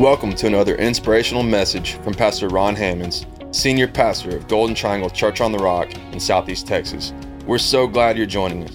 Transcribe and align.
Welcome 0.00 0.34
to 0.36 0.46
another 0.46 0.76
inspirational 0.76 1.42
message 1.42 1.96
from 1.96 2.14
Pastor 2.14 2.48
Ron 2.48 2.74
Hammonds, 2.74 3.26
Senior 3.50 3.86
Pastor 3.86 4.34
of 4.34 4.48
Golden 4.48 4.74
Triangle 4.74 5.10
Church 5.10 5.42
on 5.42 5.52
the 5.52 5.58
Rock 5.58 5.94
in 6.14 6.18
Southeast 6.18 6.66
Texas. 6.66 7.12
We're 7.44 7.58
so 7.58 7.86
glad 7.86 8.16
you're 8.16 8.24
joining 8.24 8.64
us. 8.64 8.72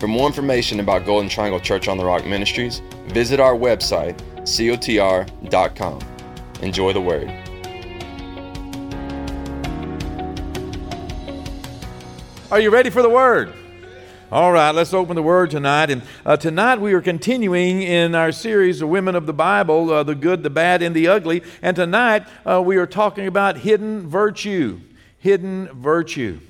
For 0.00 0.08
more 0.08 0.26
information 0.26 0.80
about 0.80 1.06
Golden 1.06 1.28
Triangle 1.28 1.60
Church 1.60 1.86
on 1.86 1.96
the 1.96 2.04
Rock 2.04 2.26
Ministries, 2.26 2.82
visit 3.06 3.38
our 3.38 3.54
website, 3.54 4.18
cotr.com. 4.38 6.00
Enjoy 6.60 6.92
the 6.92 7.00
word. 7.00 7.28
Are 12.50 12.58
you 12.58 12.70
ready 12.70 12.90
for 12.90 13.02
the 13.02 13.10
word? 13.10 13.54
All 14.32 14.50
right, 14.50 14.70
let's 14.70 14.94
open 14.94 15.14
the 15.14 15.22
Word 15.22 15.50
tonight. 15.50 15.90
And 15.90 16.00
uh, 16.24 16.38
tonight 16.38 16.80
we 16.80 16.94
are 16.94 17.02
continuing 17.02 17.82
in 17.82 18.14
our 18.14 18.32
series 18.32 18.80
of 18.80 18.88
Women 18.88 19.14
of 19.14 19.26
the 19.26 19.34
Bible 19.34 19.92
uh, 19.92 20.04
the 20.04 20.14
good, 20.14 20.42
the 20.42 20.48
bad, 20.48 20.80
and 20.80 20.96
the 20.96 21.06
ugly. 21.06 21.42
And 21.60 21.76
tonight 21.76 22.26
uh, 22.46 22.62
we 22.62 22.78
are 22.78 22.86
talking 22.86 23.26
about 23.26 23.58
hidden 23.58 24.08
virtue. 24.08 24.80
Hidden 25.18 25.68
virtue. 25.74 26.40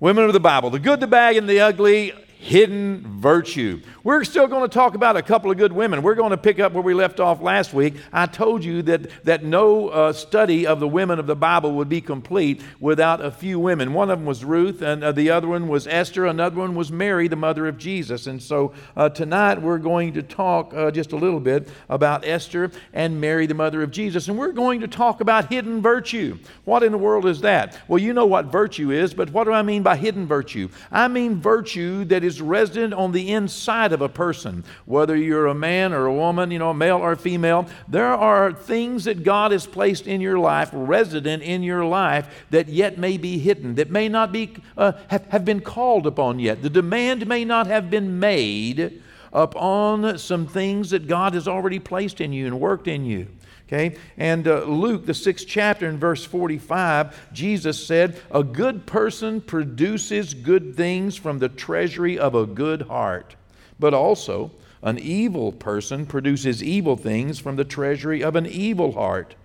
Women 0.00 0.24
of 0.24 0.32
the 0.32 0.40
Bible 0.40 0.68
the 0.68 0.80
good, 0.80 0.98
the 0.98 1.06
bad, 1.06 1.36
and 1.36 1.48
the 1.48 1.60
ugly 1.60 2.12
hidden 2.40 3.20
virtue. 3.20 3.82
We're 4.02 4.24
still 4.24 4.46
going 4.46 4.62
to 4.62 4.74
talk 4.74 4.94
about 4.94 5.14
a 5.14 5.22
couple 5.22 5.50
of 5.50 5.58
good 5.58 5.74
women. 5.74 6.00
We're 6.02 6.14
going 6.14 6.30
to 6.30 6.38
pick 6.38 6.58
up 6.58 6.72
where 6.72 6.82
we 6.82 6.94
left 6.94 7.20
off 7.20 7.42
last 7.42 7.74
week. 7.74 7.96
I 8.14 8.24
told 8.24 8.64
you 8.64 8.80
that, 8.82 9.24
that 9.24 9.44
no 9.44 9.88
uh, 9.88 10.14
study 10.14 10.66
of 10.66 10.80
the 10.80 10.88
women 10.88 11.18
of 11.18 11.26
the 11.26 11.36
Bible 11.36 11.72
would 11.72 11.90
be 11.90 12.00
complete 12.00 12.62
without 12.80 13.22
a 13.22 13.30
few 13.30 13.60
women. 13.60 13.92
One 13.92 14.10
of 14.10 14.18
them 14.18 14.26
was 14.26 14.42
Ruth, 14.42 14.80
and 14.80 15.04
uh, 15.04 15.12
the 15.12 15.28
other 15.28 15.48
one 15.48 15.68
was 15.68 15.86
Esther, 15.86 16.24
another 16.24 16.56
one 16.56 16.74
was 16.74 16.90
Mary, 16.90 17.28
the 17.28 17.36
mother 17.36 17.68
of 17.68 17.76
Jesus. 17.76 18.26
And 18.26 18.42
so 18.42 18.72
uh, 18.96 19.10
tonight 19.10 19.60
we're 19.60 19.76
going 19.76 20.14
to 20.14 20.22
talk 20.22 20.72
uh, 20.72 20.90
just 20.90 21.12
a 21.12 21.16
little 21.16 21.40
bit 21.40 21.68
about 21.90 22.26
Esther 22.26 22.70
and 22.94 23.20
Mary, 23.20 23.44
the 23.44 23.54
mother 23.54 23.82
of 23.82 23.90
Jesus. 23.90 24.28
And 24.28 24.38
we're 24.38 24.52
going 24.52 24.80
to 24.80 24.88
talk 24.88 25.20
about 25.20 25.52
hidden 25.52 25.82
virtue. 25.82 26.38
What 26.64 26.82
in 26.84 26.92
the 26.92 26.98
world 26.98 27.26
is 27.26 27.42
that? 27.42 27.78
Well, 27.86 27.98
you 27.98 28.14
know 28.14 28.26
what 28.26 28.46
virtue 28.46 28.92
is, 28.92 29.12
but 29.12 29.28
what 29.30 29.44
do 29.44 29.52
I 29.52 29.60
mean 29.60 29.82
by 29.82 29.96
hidden 29.96 30.26
virtue? 30.26 30.70
I 30.90 31.06
mean 31.06 31.38
virtue 31.38 32.06
that 32.06 32.24
is 32.24 32.29
is 32.30 32.40
resident 32.40 32.94
on 32.94 33.12
the 33.12 33.32
inside 33.32 33.92
of 33.92 34.00
a 34.00 34.08
person, 34.08 34.64
whether 34.86 35.16
you're 35.16 35.48
a 35.48 35.54
man 35.54 35.92
or 35.92 36.06
a 36.06 36.14
woman, 36.14 36.50
you 36.50 36.58
know, 36.58 36.72
male 36.72 36.98
or 36.98 37.16
female. 37.16 37.68
There 37.88 38.14
are 38.14 38.52
things 38.52 39.04
that 39.04 39.24
God 39.24 39.52
has 39.52 39.66
placed 39.66 40.06
in 40.06 40.20
your 40.20 40.38
life, 40.38 40.70
resident 40.72 41.42
in 41.42 41.62
your 41.62 41.84
life, 41.84 42.46
that 42.50 42.68
yet 42.68 42.98
may 42.98 43.18
be 43.18 43.38
hidden, 43.38 43.74
that 43.74 43.90
may 43.90 44.08
not 44.08 44.32
be 44.32 44.54
uh, 44.76 44.92
have, 45.08 45.26
have 45.26 45.44
been 45.44 45.60
called 45.60 46.06
upon 46.06 46.38
yet. 46.38 46.62
The 46.62 46.70
demand 46.70 47.26
may 47.26 47.44
not 47.44 47.66
have 47.66 47.90
been 47.90 48.20
made 48.20 49.02
upon 49.32 50.18
some 50.18 50.46
things 50.46 50.90
that 50.90 51.06
God 51.06 51.34
has 51.34 51.46
already 51.46 51.78
placed 51.78 52.20
in 52.20 52.32
you 52.32 52.46
and 52.46 52.60
worked 52.60 52.88
in 52.88 53.04
you. 53.04 53.26
Okay? 53.72 53.96
And 54.16 54.48
uh, 54.48 54.64
Luke, 54.64 55.06
the 55.06 55.14
sixth 55.14 55.46
chapter, 55.46 55.88
in 55.88 55.96
verse 55.96 56.24
45, 56.24 57.32
Jesus 57.32 57.86
said, 57.86 58.20
A 58.32 58.42
good 58.42 58.84
person 58.84 59.40
produces 59.40 60.34
good 60.34 60.74
things 60.76 61.14
from 61.14 61.38
the 61.38 61.48
treasury 61.48 62.18
of 62.18 62.34
a 62.34 62.46
good 62.46 62.82
heart, 62.82 63.36
but 63.78 63.94
also 63.94 64.50
an 64.82 64.98
evil 64.98 65.52
person 65.52 66.04
produces 66.04 66.64
evil 66.64 66.96
things 66.96 67.38
from 67.38 67.54
the 67.54 67.64
treasury 67.64 68.24
of 68.24 68.34
an 68.34 68.46
evil 68.46 68.92
heart. 68.92 69.36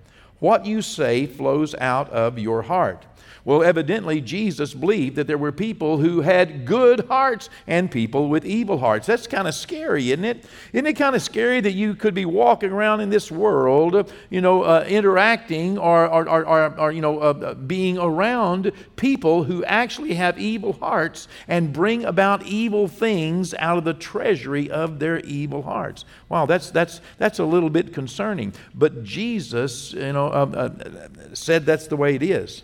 What 0.46 0.68
you 0.68 0.84
say 0.84 1.26
flows 1.26 1.74
out 1.74 2.08
of 2.12 2.38
your 2.38 2.62
heart. 2.62 3.08
Well, 3.46 3.62
evidently, 3.62 4.22
Jesus 4.22 4.74
believed 4.74 5.18
that 5.18 5.28
there 5.28 5.38
were 5.38 5.52
people 5.52 6.00
who 6.00 6.22
had 6.22 6.66
good 6.66 7.02
hearts 7.02 7.48
and 7.68 7.92
people 7.92 8.28
with 8.28 8.44
evil 8.44 8.80
hearts. 8.80 9.06
That's 9.06 9.28
kind 9.28 9.48
of 9.48 9.54
scary, 9.54 10.12
isn't 10.12 10.26
it? 10.26 10.46
Isn't 10.74 10.88
it 10.88 10.94
kind 10.94 11.16
of 11.16 11.22
scary 11.22 11.62
that 11.62 11.74
you 11.74 11.94
could 11.94 12.16
be 12.16 12.26
walking 12.26 12.72
around 12.72 13.02
in 13.02 13.12
this 13.12 13.32
world, 13.32 14.12
you 14.32 14.42
know, 14.42 14.64
uh, 14.64 14.84
interacting 14.88 15.78
or, 15.78 16.08
or, 16.08 16.28
or, 16.28 16.80
or, 16.80 16.92
you 16.92 17.02
know, 17.02 17.20
uh, 17.20 17.34
uh, 17.34 17.54
being 17.54 18.00
around 18.00 18.72
people 18.96 19.44
who 19.44 19.64
actually 19.66 20.16
have 20.16 20.40
evil 20.40 20.74
hearts 20.74 21.28
and 21.48 21.72
bring 21.72 22.04
about 22.04 22.42
evil 22.48 22.88
things 22.88 23.54
out 23.60 23.78
of 23.78 23.84
the 23.84 23.94
treasury 23.94 24.72
of 24.72 24.98
their 24.98 25.20
evil 25.20 25.62
hearts? 25.62 26.04
Wow, 26.30 26.48
that's, 26.48 26.72
that's, 26.72 27.00
that's 27.20 27.38
a 27.38 27.46
little 27.46 27.70
bit 27.70 27.94
concerning. 27.94 28.54
But 28.74 29.04
Jesus, 29.04 29.94
you 29.94 30.14
know, 30.14 30.32
uh, 30.36 30.46
uh, 30.46 30.70
said 31.34 31.66
that's 31.66 31.88
the 31.88 31.96
way 31.96 32.16
it 32.16 32.24
is. 32.24 32.64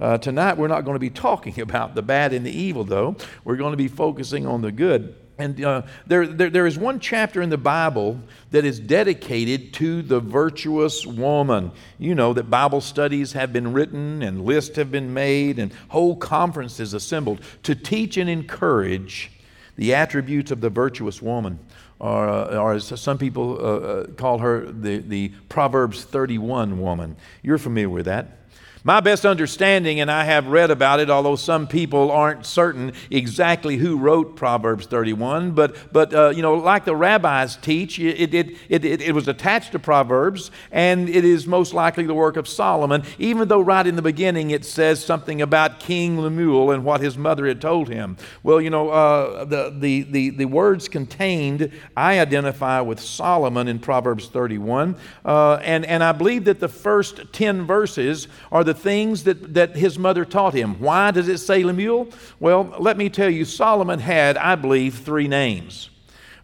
Uh, 0.00 0.16
tonight, 0.18 0.56
we're 0.56 0.68
not 0.68 0.84
going 0.84 0.94
to 0.94 1.00
be 1.00 1.10
talking 1.10 1.60
about 1.60 1.94
the 1.94 2.02
bad 2.02 2.32
and 2.32 2.44
the 2.46 2.50
evil, 2.50 2.84
though. 2.84 3.16
We're 3.44 3.56
going 3.56 3.72
to 3.72 3.76
be 3.76 3.88
focusing 3.88 4.46
on 4.46 4.62
the 4.62 4.72
good. 4.72 5.14
And 5.38 5.62
uh, 5.64 5.82
there, 6.06 6.26
there, 6.26 6.50
there 6.50 6.66
is 6.66 6.78
one 6.78 7.00
chapter 7.00 7.42
in 7.42 7.50
the 7.50 7.58
Bible 7.58 8.20
that 8.50 8.64
is 8.64 8.78
dedicated 8.78 9.72
to 9.74 10.02
the 10.02 10.20
virtuous 10.20 11.06
woman. 11.06 11.72
You 11.98 12.14
know 12.14 12.32
that 12.32 12.44
Bible 12.44 12.80
studies 12.80 13.32
have 13.32 13.52
been 13.52 13.72
written 13.72 14.22
and 14.22 14.44
lists 14.44 14.76
have 14.76 14.90
been 14.90 15.12
made 15.12 15.58
and 15.58 15.72
whole 15.88 16.16
conferences 16.16 16.94
assembled 16.94 17.40
to 17.64 17.74
teach 17.74 18.16
and 18.16 18.28
encourage 18.28 19.32
the 19.76 19.94
attributes 19.94 20.50
of 20.50 20.60
the 20.60 20.70
virtuous 20.70 21.20
woman. 21.22 21.58
Or, 22.02 22.28
or 22.56 22.72
as 22.72 23.00
some 23.00 23.16
people 23.16 23.54
uh, 23.54 23.62
uh 23.62 24.06
call 24.08 24.38
her, 24.38 24.66
the, 24.70 24.98
the 24.98 25.28
Proverbs 25.48 26.02
31 26.02 26.80
woman. 26.80 27.16
You're 27.42 27.58
familiar 27.58 27.88
with 27.88 28.06
that. 28.06 28.38
My 28.84 28.98
best 28.98 29.24
understanding, 29.24 30.00
and 30.00 30.10
I 30.10 30.24
have 30.24 30.48
read 30.48 30.72
about 30.72 30.98
it, 30.98 31.08
although 31.08 31.36
some 31.36 31.68
people 31.68 32.10
aren't 32.10 32.44
certain 32.44 32.94
exactly 33.10 33.76
who 33.76 33.96
wrote 33.96 34.34
Proverbs 34.34 34.86
31, 34.86 35.52
but, 35.52 35.76
but 35.92 36.12
uh, 36.12 36.30
you 36.30 36.42
know, 36.42 36.54
like 36.54 36.84
the 36.84 36.96
rabbis 36.96 37.54
teach, 37.54 38.00
it, 38.00 38.34
it, 38.34 38.56
it, 38.68 38.84
it, 38.84 39.14
was 39.14 39.28
attached 39.28 39.70
to 39.72 39.78
Proverbs, 39.78 40.50
and 40.72 41.08
it 41.08 41.24
is 41.24 41.46
most 41.46 41.72
likely 41.72 42.06
the 42.06 42.14
work 42.14 42.36
of 42.36 42.48
Solomon, 42.48 43.04
even 43.20 43.46
though 43.46 43.60
right 43.60 43.86
in 43.86 43.94
the 43.94 44.02
beginning 44.02 44.50
it 44.50 44.64
says 44.64 45.04
something 45.04 45.40
about 45.40 45.78
King 45.78 46.18
Lemuel 46.18 46.72
and 46.72 46.84
what 46.84 47.00
his 47.00 47.16
mother 47.16 47.46
had 47.46 47.60
told 47.60 47.88
him. 47.88 48.16
Well, 48.42 48.60
you 48.60 48.70
know, 48.70 48.90
uh, 48.90 49.44
the, 49.44 49.72
the, 49.78 50.02
the, 50.02 50.30
the 50.30 50.44
words 50.46 50.88
contained 50.88 51.70
I 51.96 52.18
identify 52.18 52.80
with 52.80 52.98
Solomon 52.98 53.68
in 53.68 53.78
Proverbs 53.78 54.26
31, 54.26 54.96
uh, 55.24 55.60
and, 55.62 55.86
and 55.86 56.02
I 56.02 56.10
believe 56.10 56.46
that 56.46 56.58
the 56.58 56.68
first 56.68 57.32
10 57.32 57.64
verses 57.64 58.26
are 58.50 58.64
the 58.64 58.71
the 58.72 58.80
things 58.80 59.24
that, 59.24 59.54
that 59.54 59.76
his 59.76 59.98
mother 59.98 60.24
taught 60.24 60.54
him. 60.54 60.80
Why 60.80 61.10
does 61.10 61.28
it 61.28 61.38
say 61.38 61.62
Lemuel? 61.62 62.08
Well, 62.40 62.74
let 62.78 62.96
me 62.96 63.10
tell 63.10 63.28
you, 63.28 63.44
Solomon 63.44 63.98
had, 63.98 64.36
I 64.36 64.54
believe, 64.54 64.94
three 64.98 65.28
names. 65.28 65.90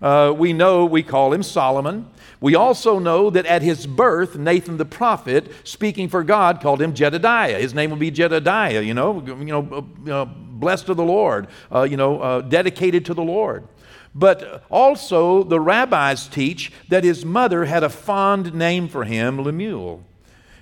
Uh, 0.00 0.34
we 0.36 0.52
know 0.52 0.84
we 0.84 1.02
call 1.02 1.32
him 1.32 1.42
Solomon. 1.42 2.08
We 2.40 2.54
also 2.54 2.98
know 2.98 3.30
that 3.30 3.46
at 3.46 3.62
his 3.62 3.86
birth, 3.86 4.36
Nathan 4.36 4.76
the 4.76 4.84
prophet, 4.84 5.50
speaking 5.64 6.08
for 6.08 6.22
God, 6.22 6.60
called 6.60 6.80
him 6.80 6.94
Jedediah. 6.94 7.58
His 7.58 7.74
name 7.74 7.90
would 7.90 7.98
be 7.98 8.10
Jedediah, 8.10 8.82
you 8.82 8.94
know, 8.94 9.24
you 9.26 9.44
know, 9.44 9.86
uh, 10.08 10.24
blessed 10.24 10.88
of 10.90 10.96
the 10.96 11.04
Lord, 11.04 11.48
uh, 11.74 11.82
you 11.82 11.96
know, 11.96 12.20
uh, 12.20 12.40
dedicated 12.42 13.06
to 13.06 13.14
the 13.14 13.22
Lord. 13.22 13.66
But 14.14 14.64
also, 14.70 15.42
the 15.42 15.58
rabbis 15.58 16.28
teach 16.28 16.72
that 16.90 17.04
his 17.04 17.24
mother 17.24 17.64
had 17.64 17.82
a 17.82 17.88
fond 17.88 18.54
name 18.54 18.88
for 18.88 19.04
him, 19.04 19.42
Lemuel 19.42 20.04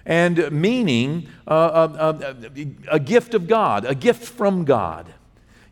and 0.07 0.53
meaning 0.53 1.29
uh, 1.47 1.51
uh, 1.51 2.19
uh, 2.23 2.35
a 2.91 3.01
gift 3.01 3.35
of 3.35 3.49
God, 3.49 3.85
a 3.85 3.95
gift 3.95 4.25
from 4.25 4.65
God. 4.65 5.13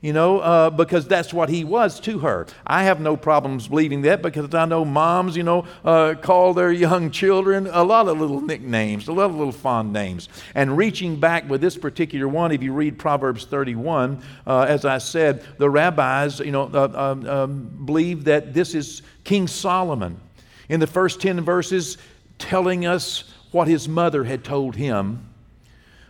You 0.01 0.13
know, 0.13 0.41
uh, 0.41 0.69
because 0.69 1.09
that's 1.09 1.33
what 1.33 1.49
he 1.49 1.65
was 1.65 1.99
to 2.01 2.19
her. 2.19 2.47
I 2.67 2.83
have 2.83 3.01
no 3.01 3.17
problems 3.17 3.69
believing 3.69 4.03
that 4.03 4.21
because 4.21 4.55
I 4.55 4.67
know 4.67 4.85
moms, 4.85 5.35
you 5.35 5.45
know, 5.45 5.65
uh, 5.83 6.13
call 6.21 6.53
their 6.53 6.71
young 6.71 7.11
children 7.11 7.67
a 7.73 7.83
lot 7.83 8.07
of 8.07 8.21
little 8.21 8.43
nicknames, 8.43 9.09
a 9.09 9.15
lot 9.15 9.31
of 9.31 9.37
little 9.37 9.51
fond 9.51 9.95
names. 9.95 10.29
And 10.55 10.77
reaching 10.77 11.19
back 11.19 11.49
with 11.49 11.63
this 11.63 11.79
particular 11.79 12.29
one, 12.29 12.53
if 12.53 12.63
you 12.63 12.75
read 12.75 12.99
Proverbs 12.99 13.47
31, 13.47 14.23
uh, 14.47 14.67
as 14.69 14.85
I 14.85 14.99
said, 14.99 15.43
the 15.57 15.71
rabbis, 15.71 16.39
you 16.41 16.53
know, 16.53 16.65
um, 16.75 17.27
um, 17.27 17.83
believe 17.87 18.25
that 18.25 18.53
this 18.53 18.75
is 18.75 19.01
King 19.25 19.49
Solomon. 19.49 20.21
In 20.69 20.81
the 20.81 20.87
first 20.87 21.23
10 21.23 21.41
verses, 21.41 21.97
telling 22.37 22.85
us 22.85 23.25
what 23.55 23.69
his 23.69 23.89
mother 23.89 24.25
had 24.25 24.45
told 24.45 24.77
him, 24.77 25.27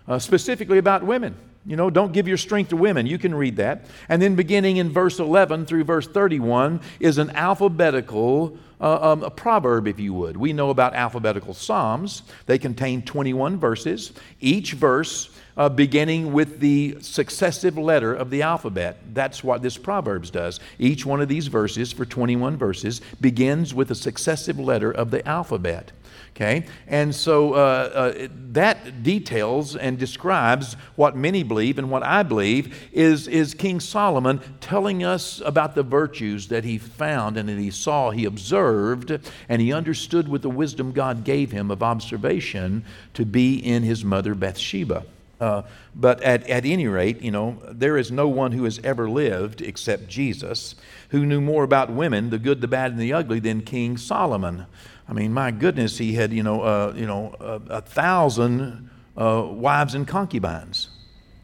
uh, 0.09 0.19
specifically 0.19 0.79
about 0.79 1.05
women. 1.05 1.37
You 1.67 1.77
know, 1.77 1.89
don't 1.89 2.13
give 2.13 2.29
your 2.29 2.37
strength 2.37 2.71
to 2.71 2.77
women. 2.77 3.07
You 3.07 3.19
can 3.19 3.35
read 3.35 3.57
that. 3.57 3.87
And 4.09 4.21
then 4.21 4.35
beginning 4.35 4.77
in 4.77 4.91
verse 4.91 5.19
11 5.19 5.65
through 5.65 5.85
verse 5.85 6.07
31 6.07 6.81
is 7.01 7.17
an 7.17 7.31
alphabetical 7.31 8.59
uh, 8.81 9.13
um, 9.13 9.23
a 9.23 9.31
proverb, 9.31 9.87
if 9.87 9.99
you 9.99 10.13
would. 10.13 10.37
We 10.37 10.53
know 10.53 10.69
about 10.69 10.95
alphabetical 10.95 11.55
psalms. 11.55 12.23
They 12.45 12.59
contain 12.59 13.01
21 13.01 13.59
verses. 13.59 14.13
Each 14.41 14.73
verse 14.73 15.31
uh, 15.57 15.69
beginning 15.69 16.33
with 16.33 16.61
the 16.61 16.97
successive 17.01 17.79
letter 17.79 18.15
of 18.15 18.31
the 18.31 18.43
alphabet. 18.43 18.99
That's 19.13 19.45
what 19.45 19.63
this 19.63 19.77
Proverbs 19.77 20.31
does. 20.31 20.61
Each 20.79 21.07
one 21.07 21.21
of 21.21 21.29
these 21.29 21.47
verses, 21.47 21.93
for 21.93 22.05
21 22.05 22.57
verses, 22.57 23.01
begins 23.21 23.75
with 23.75 23.91
a 23.91 23.95
successive 23.95 24.59
letter 24.59 24.91
of 24.91 25.11
the 25.11 25.27
alphabet. 25.29 25.93
Okay? 26.35 26.67
And 26.89 27.15
so 27.15 27.55
uh, 27.55 27.57
uh, 27.57 28.29
that 28.53 29.05
details 29.05 29.77
and 29.77 29.97
describes 29.97 30.75
what 30.97 31.17
many 31.17 31.45
believe 31.45 31.79
and 31.79 31.93
what 31.93 32.03
I 32.03 32.25
believe 32.25 32.91
is, 32.93 33.29
is 33.29 33.55
King 33.55 33.79
Solomon 33.79 34.41
telling 34.61 35.05
us 35.05 35.41
about 35.45 35.77
the 35.77 35.85
virtues 35.85 36.49
that 36.49 36.65
he 36.65 36.79
found 36.79 37.37
and 37.37 37.49
that 37.49 37.59
he 37.59 37.71
saw, 37.71 38.11
he 38.11 38.25
observed, 38.25 39.17
and 39.49 39.63
he 39.63 39.73
understood 39.73 40.27
with 40.27 40.43
the 40.43 40.51
wisdom 40.51 40.91
God 40.91 41.23
gave 41.23 41.53
him 41.53 41.71
of 41.71 41.85
observation 41.85 42.85
to 43.15 43.25
be 43.25 43.55
in 43.57 43.85
his 43.85 44.05
mother 44.05 44.35
Bathsheba. 44.35 45.05
Uh, 45.41 45.63
but 45.95 46.23
at, 46.23 46.49
at 46.49 46.65
any 46.65 46.87
rate, 46.87 47.21
you 47.21 47.31
know, 47.31 47.59
there 47.69 47.97
is 47.97 48.11
no 48.11 48.29
one 48.29 48.53
who 48.53 48.65
has 48.65 48.81
ever 48.85 49.09
lived 49.09 49.61
except 49.61 50.09
Jesus 50.09 50.75
who 51.11 51.27
knew 51.27 51.41
more 51.41 51.65
about 51.65 51.91
women, 51.91 52.31
the 52.31 52.39
good, 52.39 52.61
the 52.61 52.69
bad, 52.69 52.93
and 52.93 53.01
the 53.01 53.13
ugly, 53.13 53.41
than 53.41 53.63
King 53.63 53.97
Solomon. 53.97 54.67
I 55.09 55.13
mean, 55.13 55.33
my 55.33 55.51
goodness, 55.51 55.99
he 55.99 56.15
had, 56.15 56.33
you 56.33 56.43
know, 56.43 56.63
uh, 56.63 56.93
you 56.97 57.07
know, 57.07 57.35
a 57.41 57.81
thousand 57.81 58.91
uh, 59.17 59.47
wives 59.49 59.95
and 59.95 60.07
concubines. 60.07 60.89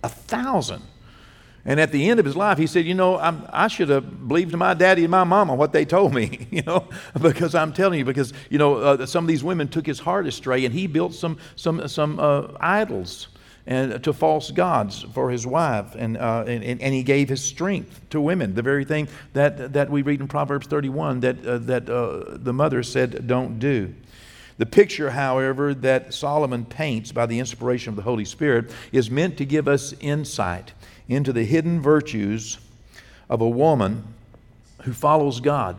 A 0.02 0.08
thousand. 0.08 0.82
And 1.64 1.78
at 1.78 1.92
the 1.92 2.08
end 2.08 2.18
of 2.18 2.26
his 2.26 2.36
life, 2.36 2.56
he 2.56 2.66
said, 2.66 2.86
You 2.86 2.94
know, 2.94 3.18
I'm, 3.18 3.46
i 3.52 3.68
should 3.68 3.90
have 3.90 4.28
believed 4.28 4.56
my 4.56 4.72
daddy 4.72 5.04
and 5.04 5.10
my 5.10 5.24
mama 5.24 5.54
what 5.54 5.72
they 5.72 5.84
told 5.84 6.14
me, 6.14 6.48
you 6.50 6.62
know, 6.62 6.88
because 7.20 7.54
I'm 7.54 7.72
telling 7.72 7.98
you, 7.98 8.04
because, 8.04 8.32
you 8.48 8.58
know, 8.58 8.76
uh, 8.76 9.06
some 9.06 9.24
of 9.24 9.28
these 9.28 9.44
women 9.44 9.68
took 9.68 9.86
his 9.86 9.98
heart 9.98 10.26
astray 10.26 10.64
and 10.64 10.74
he 10.74 10.86
built 10.86 11.12
some, 11.12 11.38
some, 11.56 11.86
some 11.86 12.18
uh, 12.18 12.48
idols 12.60 13.28
and 13.66 14.02
to 14.02 14.12
false 14.12 14.50
gods 14.50 15.02
for 15.12 15.30
his 15.30 15.46
wife, 15.46 15.94
and, 15.94 16.16
uh, 16.16 16.44
and, 16.46 16.64
and, 16.64 16.94
he 16.94 17.02
gave 17.02 17.28
his 17.28 17.42
strength 17.42 18.00
to 18.10 18.20
women, 18.20 18.54
the 18.54 18.62
very 18.62 18.84
thing 18.84 19.06
that, 19.34 19.72
that 19.74 19.90
we 19.90 20.02
read 20.02 20.20
in 20.20 20.28
Proverbs 20.28 20.66
31 20.66 21.20
that, 21.20 21.46
uh, 21.46 21.58
that 21.58 21.88
uh, 21.88 22.36
the 22.38 22.52
mother 22.52 22.82
said, 22.82 23.26
Don't 23.26 23.58
do. 23.58 23.94
The 24.60 24.66
picture, 24.66 25.10
however, 25.10 25.72
that 25.72 26.12
Solomon 26.12 26.66
paints 26.66 27.12
by 27.12 27.26
the 27.26 27.38
inspiration 27.38 27.90
of 27.90 27.96
the 27.96 28.02
Holy 28.02 28.26
Spirit 28.26 28.70
is 28.92 29.10
meant 29.10 29.38
to 29.38 29.46
give 29.46 29.66
us 29.66 29.94
insight 30.00 30.72
into 31.08 31.32
the 31.32 31.44
hidden 31.44 31.80
virtues 31.80 32.58
of 33.30 33.40
a 33.40 33.48
woman 33.48 34.04
who 34.82 34.92
follows 34.92 35.40
God, 35.40 35.76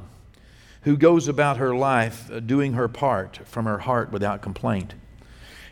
who 0.83 0.97
goes 0.97 1.27
about 1.27 1.57
her 1.57 1.75
life 1.75 2.31
uh, 2.31 2.39
doing 2.39 2.73
her 2.73 2.87
part 2.87 3.39
from 3.45 3.65
her 3.65 3.79
heart 3.79 4.11
without 4.11 4.41
complaint. 4.41 4.93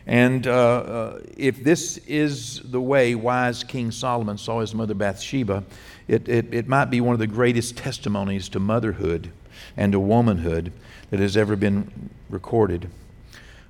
And 0.06 0.46
uh, 0.46 0.50
uh, 0.52 1.20
if 1.36 1.62
this 1.62 1.98
is 1.98 2.60
the 2.64 2.80
way 2.80 3.14
wise 3.14 3.62
King 3.64 3.90
Solomon 3.90 4.38
saw 4.38 4.60
his 4.60 4.74
mother 4.74 4.94
Bathsheba, 4.94 5.64
it, 6.08 6.28
it, 6.28 6.52
it 6.52 6.68
might 6.68 6.86
be 6.86 7.00
one 7.00 7.12
of 7.12 7.18
the 7.18 7.26
greatest 7.26 7.76
testimonies 7.76 8.48
to 8.50 8.60
motherhood 8.60 9.30
and 9.76 9.92
to 9.92 10.00
womanhood 10.00 10.72
that 11.10 11.20
has 11.20 11.36
ever 11.36 11.54
been 11.56 12.10
recorded. 12.28 12.88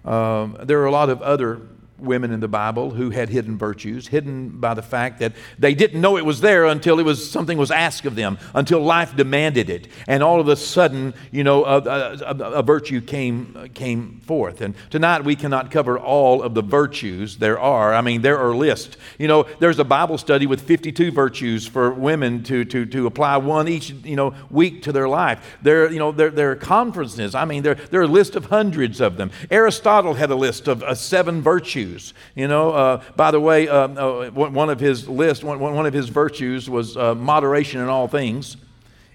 Um, 0.04 0.56
there 0.62 0.80
are 0.80 0.86
a 0.86 0.92
lot 0.92 1.10
of 1.10 1.20
other 1.20 1.60
women 2.00 2.32
in 2.32 2.40
the 2.40 2.48
Bible 2.48 2.90
who 2.90 3.10
had 3.10 3.28
hidden 3.28 3.56
virtues, 3.56 4.08
hidden 4.08 4.48
by 4.48 4.74
the 4.74 4.82
fact 4.82 5.18
that 5.20 5.32
they 5.58 5.74
didn't 5.74 6.00
know 6.00 6.16
it 6.16 6.24
was 6.24 6.40
there 6.40 6.64
until 6.64 6.98
it 6.98 7.04
was 7.04 7.30
something 7.30 7.58
was 7.58 7.70
asked 7.70 8.06
of 8.06 8.14
them, 8.14 8.38
until 8.54 8.80
life 8.80 9.14
demanded 9.16 9.70
it, 9.70 9.88
and 10.06 10.22
all 10.22 10.40
of 10.40 10.48
a 10.48 10.56
sudden, 10.56 11.14
you 11.30 11.44
know, 11.44 11.64
a, 11.64 11.78
a, 11.78 12.34
a, 12.54 12.62
virtue 12.62 13.00
came 13.00 13.70
came 13.74 14.20
forth. 14.20 14.60
And 14.60 14.74
tonight 14.90 15.24
we 15.24 15.36
cannot 15.36 15.70
cover 15.70 15.98
all 15.98 16.42
of 16.42 16.54
the 16.54 16.62
virtues 16.62 17.38
there 17.38 17.58
are. 17.58 17.92
I 17.94 18.00
mean, 18.00 18.22
there 18.22 18.38
are 18.38 18.54
lists. 18.54 18.96
You 19.18 19.28
know, 19.28 19.46
there's 19.58 19.78
a 19.78 19.84
Bible 19.84 20.18
study 20.18 20.46
with 20.46 20.60
52 20.60 21.10
virtues 21.10 21.66
for 21.66 21.92
women 21.92 22.42
to 22.44 22.64
to 22.66 22.86
to 22.86 23.06
apply 23.06 23.36
one 23.36 23.68
each 23.68 23.90
you 23.90 24.16
know 24.16 24.34
week 24.50 24.82
to 24.82 24.92
their 24.92 25.08
life. 25.08 25.58
There, 25.62 25.90
you 25.90 25.98
know, 25.98 26.12
there 26.12 26.30
there 26.30 26.50
are 26.52 26.56
conferences. 26.56 27.34
I 27.34 27.44
mean, 27.44 27.62
there 27.62 27.74
there 27.74 28.00
are 28.00 28.04
a 28.04 28.08
list 28.08 28.36
of 28.36 28.46
hundreds 28.46 29.00
of 29.00 29.16
them. 29.16 29.30
Aristotle 29.50 30.14
had 30.14 30.30
a 30.30 30.36
list 30.36 30.68
of 30.68 30.82
uh, 30.82 30.94
seven 30.94 31.42
virtues 31.42 31.89
virtues. 31.90 32.14
You 32.34 32.48
know, 32.48 32.70
uh, 32.70 33.02
by 33.16 33.30
the 33.30 33.40
way, 33.40 33.68
uh, 33.68 33.88
uh, 33.88 34.30
one 34.30 34.70
of 34.70 34.80
his 34.80 35.08
list, 35.08 35.44
one, 35.44 35.58
one 35.60 35.86
of 35.86 35.94
his 35.94 36.08
virtues 36.08 36.68
was 36.68 36.96
uh, 36.96 37.14
moderation 37.14 37.80
in 37.80 37.88
all 37.88 38.08
things, 38.08 38.56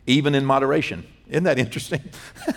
even 0.06 0.36
in 0.36 0.46
moderation. 0.46 1.06
Isn't 1.30 1.46
that 1.46 1.58
interesting? 1.58 2.02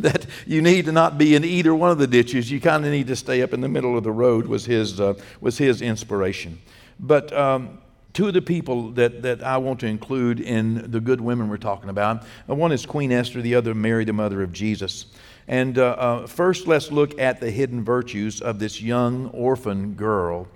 that 0.00 0.26
you 0.46 0.62
need 0.62 0.86
to 0.86 0.92
not 0.92 1.18
be 1.18 1.34
in 1.34 1.44
either 1.44 1.74
one 1.74 1.90
of 1.90 1.98
the 1.98 2.06
ditches. 2.06 2.50
You 2.50 2.60
kind 2.60 2.84
of 2.84 2.90
need 2.90 3.06
to 3.08 3.16
stay 3.16 3.42
up 3.42 3.52
in 3.52 3.60
the 3.60 3.68
middle 3.68 3.96
of 3.96 4.02
the 4.02 4.10
road 4.10 4.46
was 4.46 4.64
his, 4.64 4.98
uh, 5.00 5.14
was 5.40 5.58
his 5.58 5.82
inspiration. 5.82 6.60
But 6.98 7.32
um, 7.32 7.78
two 8.12 8.26
of 8.26 8.34
the 8.34 8.42
people 8.42 8.90
that, 8.92 9.22
that 9.22 9.42
I 9.42 9.58
want 9.58 9.80
to 9.80 9.86
include 9.86 10.40
in 10.40 10.90
the 10.90 11.00
good 11.00 11.20
women 11.20 11.48
we're 11.48 11.58
talking 11.58 11.90
about, 11.90 12.24
uh, 12.48 12.54
one 12.54 12.72
is 12.72 12.84
Queen 12.84 13.12
Esther, 13.12 13.42
the 13.42 13.54
other 13.54 13.74
Mary, 13.74 14.04
the 14.04 14.12
mother 14.12 14.42
of 14.42 14.52
Jesus. 14.52 15.06
And 15.50 15.78
uh, 15.78 15.82
uh, 15.98 16.26
first, 16.28 16.68
let's 16.68 16.92
look 16.92 17.18
at 17.18 17.40
the 17.40 17.50
hidden 17.50 17.84
virtues 17.84 18.40
of 18.40 18.60
this 18.60 18.80
young 18.80 19.26
orphan 19.30 19.94
girl 19.94 20.46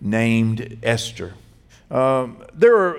named 0.00 0.78
Esther. 0.84 1.34
Um, 1.90 2.44
there 2.54 2.76
are 2.76 2.96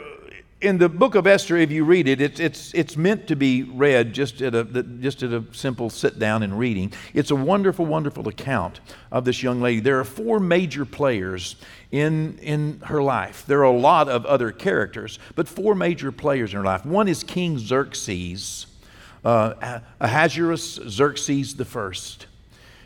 in 0.59 0.77
the 0.77 0.89
book 0.89 1.15
of 1.15 1.25
Esther, 1.25 1.55
if 1.55 1.71
you 1.71 1.85
read 1.85 2.09
it, 2.09 2.19
it's, 2.19 2.41
it's, 2.41 2.73
it's 2.73 2.97
meant 2.97 3.27
to 3.27 3.35
be 3.37 3.63
read 3.63 4.11
just 4.11 4.41
at, 4.41 4.55
a, 4.55 4.65
just 4.99 5.23
at 5.23 5.31
a 5.31 5.45
simple 5.53 5.89
sit 5.89 6.19
down 6.19 6.43
and 6.43 6.59
reading. 6.59 6.91
It's 7.13 7.31
a 7.31 7.35
wonderful, 7.35 7.85
wonderful 7.85 8.27
account 8.27 8.81
of 9.09 9.23
this 9.23 9.41
young 9.41 9.61
lady. 9.61 9.79
There 9.79 10.01
are 10.01 10.03
four 10.03 10.41
major 10.41 10.83
players 10.83 11.55
in, 11.91 12.39
in 12.39 12.81
her 12.85 13.01
life. 13.01 13.45
There 13.45 13.59
are 13.59 13.63
a 13.63 13.71
lot 13.71 14.09
of 14.09 14.25
other 14.25 14.51
characters, 14.51 15.17
but 15.35 15.47
four 15.47 15.75
major 15.75 16.11
players 16.11 16.51
in 16.51 16.57
her 16.57 16.65
life. 16.65 16.85
One 16.85 17.07
is 17.07 17.23
King 17.23 17.57
Xerxes 17.57 18.65
uh, 19.23 19.79
Ahasuerus 19.99 20.79
Xerxes 20.87 21.59
I. 21.59 21.91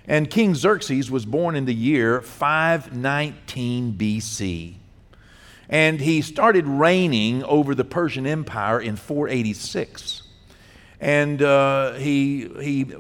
And 0.07 0.30
King 0.30 0.56
Xerxes 0.56 1.12
was 1.12 1.25
born 1.25 1.56
in 1.56 1.66
the 1.66 1.74
year 1.74 2.22
519 2.22 3.94
BC. 3.94 4.75
And 5.69 6.01
he 6.01 6.22
started 6.22 6.68
reigning 6.68 7.44
over 7.44 7.74
the 7.74 7.86
Persian 7.86 8.28
Empire 8.28 8.81
in 8.81 8.98
486. 8.98 10.24
And 11.00 11.42
uh, 11.42 11.94
he, 11.94 12.50
he 12.62 12.94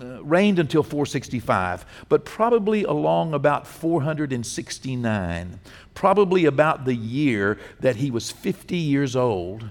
uh, 0.00 0.22
reigned 0.22 0.58
until 0.58 0.82
465, 0.82 1.86
but 2.08 2.24
probably 2.24 2.84
along 2.84 3.34
about 3.34 3.66
469, 3.66 5.60
probably 5.94 6.44
about 6.44 6.84
the 6.84 6.94
year 6.94 7.58
that 7.80 7.96
he 7.96 8.10
was 8.10 8.30
50 8.30 8.76
years 8.76 9.16
old, 9.16 9.68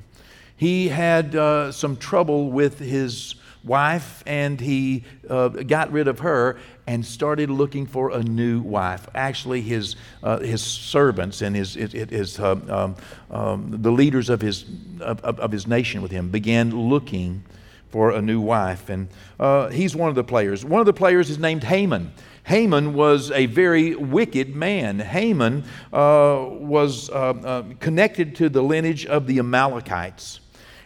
he 0.57 0.89
had 0.89 1.35
uh, 1.35 1.71
some 1.71 1.95
trouble 1.95 2.51
with 2.51 2.79
his 2.79 3.35
wife 3.63 4.23
and 4.25 4.59
he 4.59 5.03
uh, 5.29 5.49
got 5.49 5.91
rid 5.91 6.07
of 6.07 6.19
her 6.19 6.57
and 6.87 7.05
started 7.05 7.49
looking 7.49 7.85
for 7.85 8.11
a 8.11 8.23
new 8.23 8.61
wife. 8.61 9.07
Actually, 9.13 9.61
his, 9.61 9.95
uh, 10.23 10.39
his 10.39 10.63
servants 10.63 11.41
and 11.41 11.55
his, 11.55 11.73
his, 11.73 11.91
his 11.91 12.39
uh, 12.39 12.55
um, 12.69 12.95
um, 13.29 13.81
the 13.81 13.91
leaders 13.91 14.29
of 14.29 14.41
his, 14.41 14.65
of, 14.99 15.19
of, 15.23 15.51
his 15.51 15.67
nation 15.67 16.01
with 16.01 16.11
him 16.11 16.29
began 16.29 16.71
looking 16.71 17.43
for 17.89 18.11
a 18.11 18.21
new 18.21 18.39
wife. 18.39 18.89
And 18.89 19.09
uh, 19.39 19.69
he's 19.69 19.95
one 19.95 20.09
of 20.09 20.15
the 20.15 20.23
players. 20.23 20.63
One 20.65 20.79
of 20.79 20.85
the 20.85 20.93
players 20.93 21.29
is 21.29 21.37
named 21.37 21.63
Haman. 21.63 22.13
Haman 22.45 22.93
was 22.93 23.29
a 23.31 23.45
very 23.47 23.95
wicked 23.95 24.55
man. 24.55 24.99
Haman 24.99 25.65
uh, 25.91 26.45
was 26.47 27.09
uh, 27.09 27.63
connected 27.81 28.35
to 28.37 28.47
the 28.47 28.61
lineage 28.61 29.05
of 29.05 29.27
the 29.27 29.39
Amalekites 29.39 30.39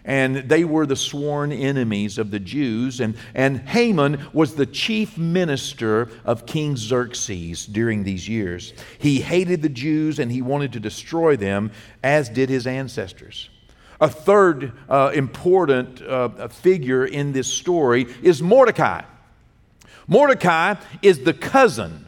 and 0.05 0.37
they 0.37 0.63
were 0.63 0.85
the 0.85 0.95
sworn 0.95 1.51
enemies 1.51 2.17
of 2.17 2.31
the 2.31 2.39
Jews. 2.39 2.99
And, 2.99 3.15
and 3.33 3.59
Haman 3.59 4.27
was 4.33 4.55
the 4.55 4.65
chief 4.65 5.17
minister 5.17 6.09
of 6.25 6.45
King 6.45 6.75
Xerxes 6.75 7.65
during 7.65 8.03
these 8.03 8.27
years. 8.27 8.73
He 8.97 9.21
hated 9.21 9.61
the 9.61 9.69
Jews 9.69 10.19
and 10.19 10.31
he 10.31 10.41
wanted 10.41 10.73
to 10.73 10.79
destroy 10.79 11.35
them, 11.35 11.71
as 12.03 12.29
did 12.29 12.49
his 12.49 12.65
ancestors. 12.65 13.49
A 13.99 14.09
third 14.09 14.73
uh, 14.89 15.11
important 15.13 16.01
uh, 16.01 16.47
figure 16.47 17.05
in 17.05 17.33
this 17.33 17.47
story 17.47 18.07
is 18.23 18.41
Mordecai. 18.41 19.03
Mordecai 20.07 20.75
is 21.03 21.19
the 21.19 21.33
cousin 21.33 22.07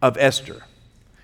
of 0.00 0.16
Esther. 0.18 0.62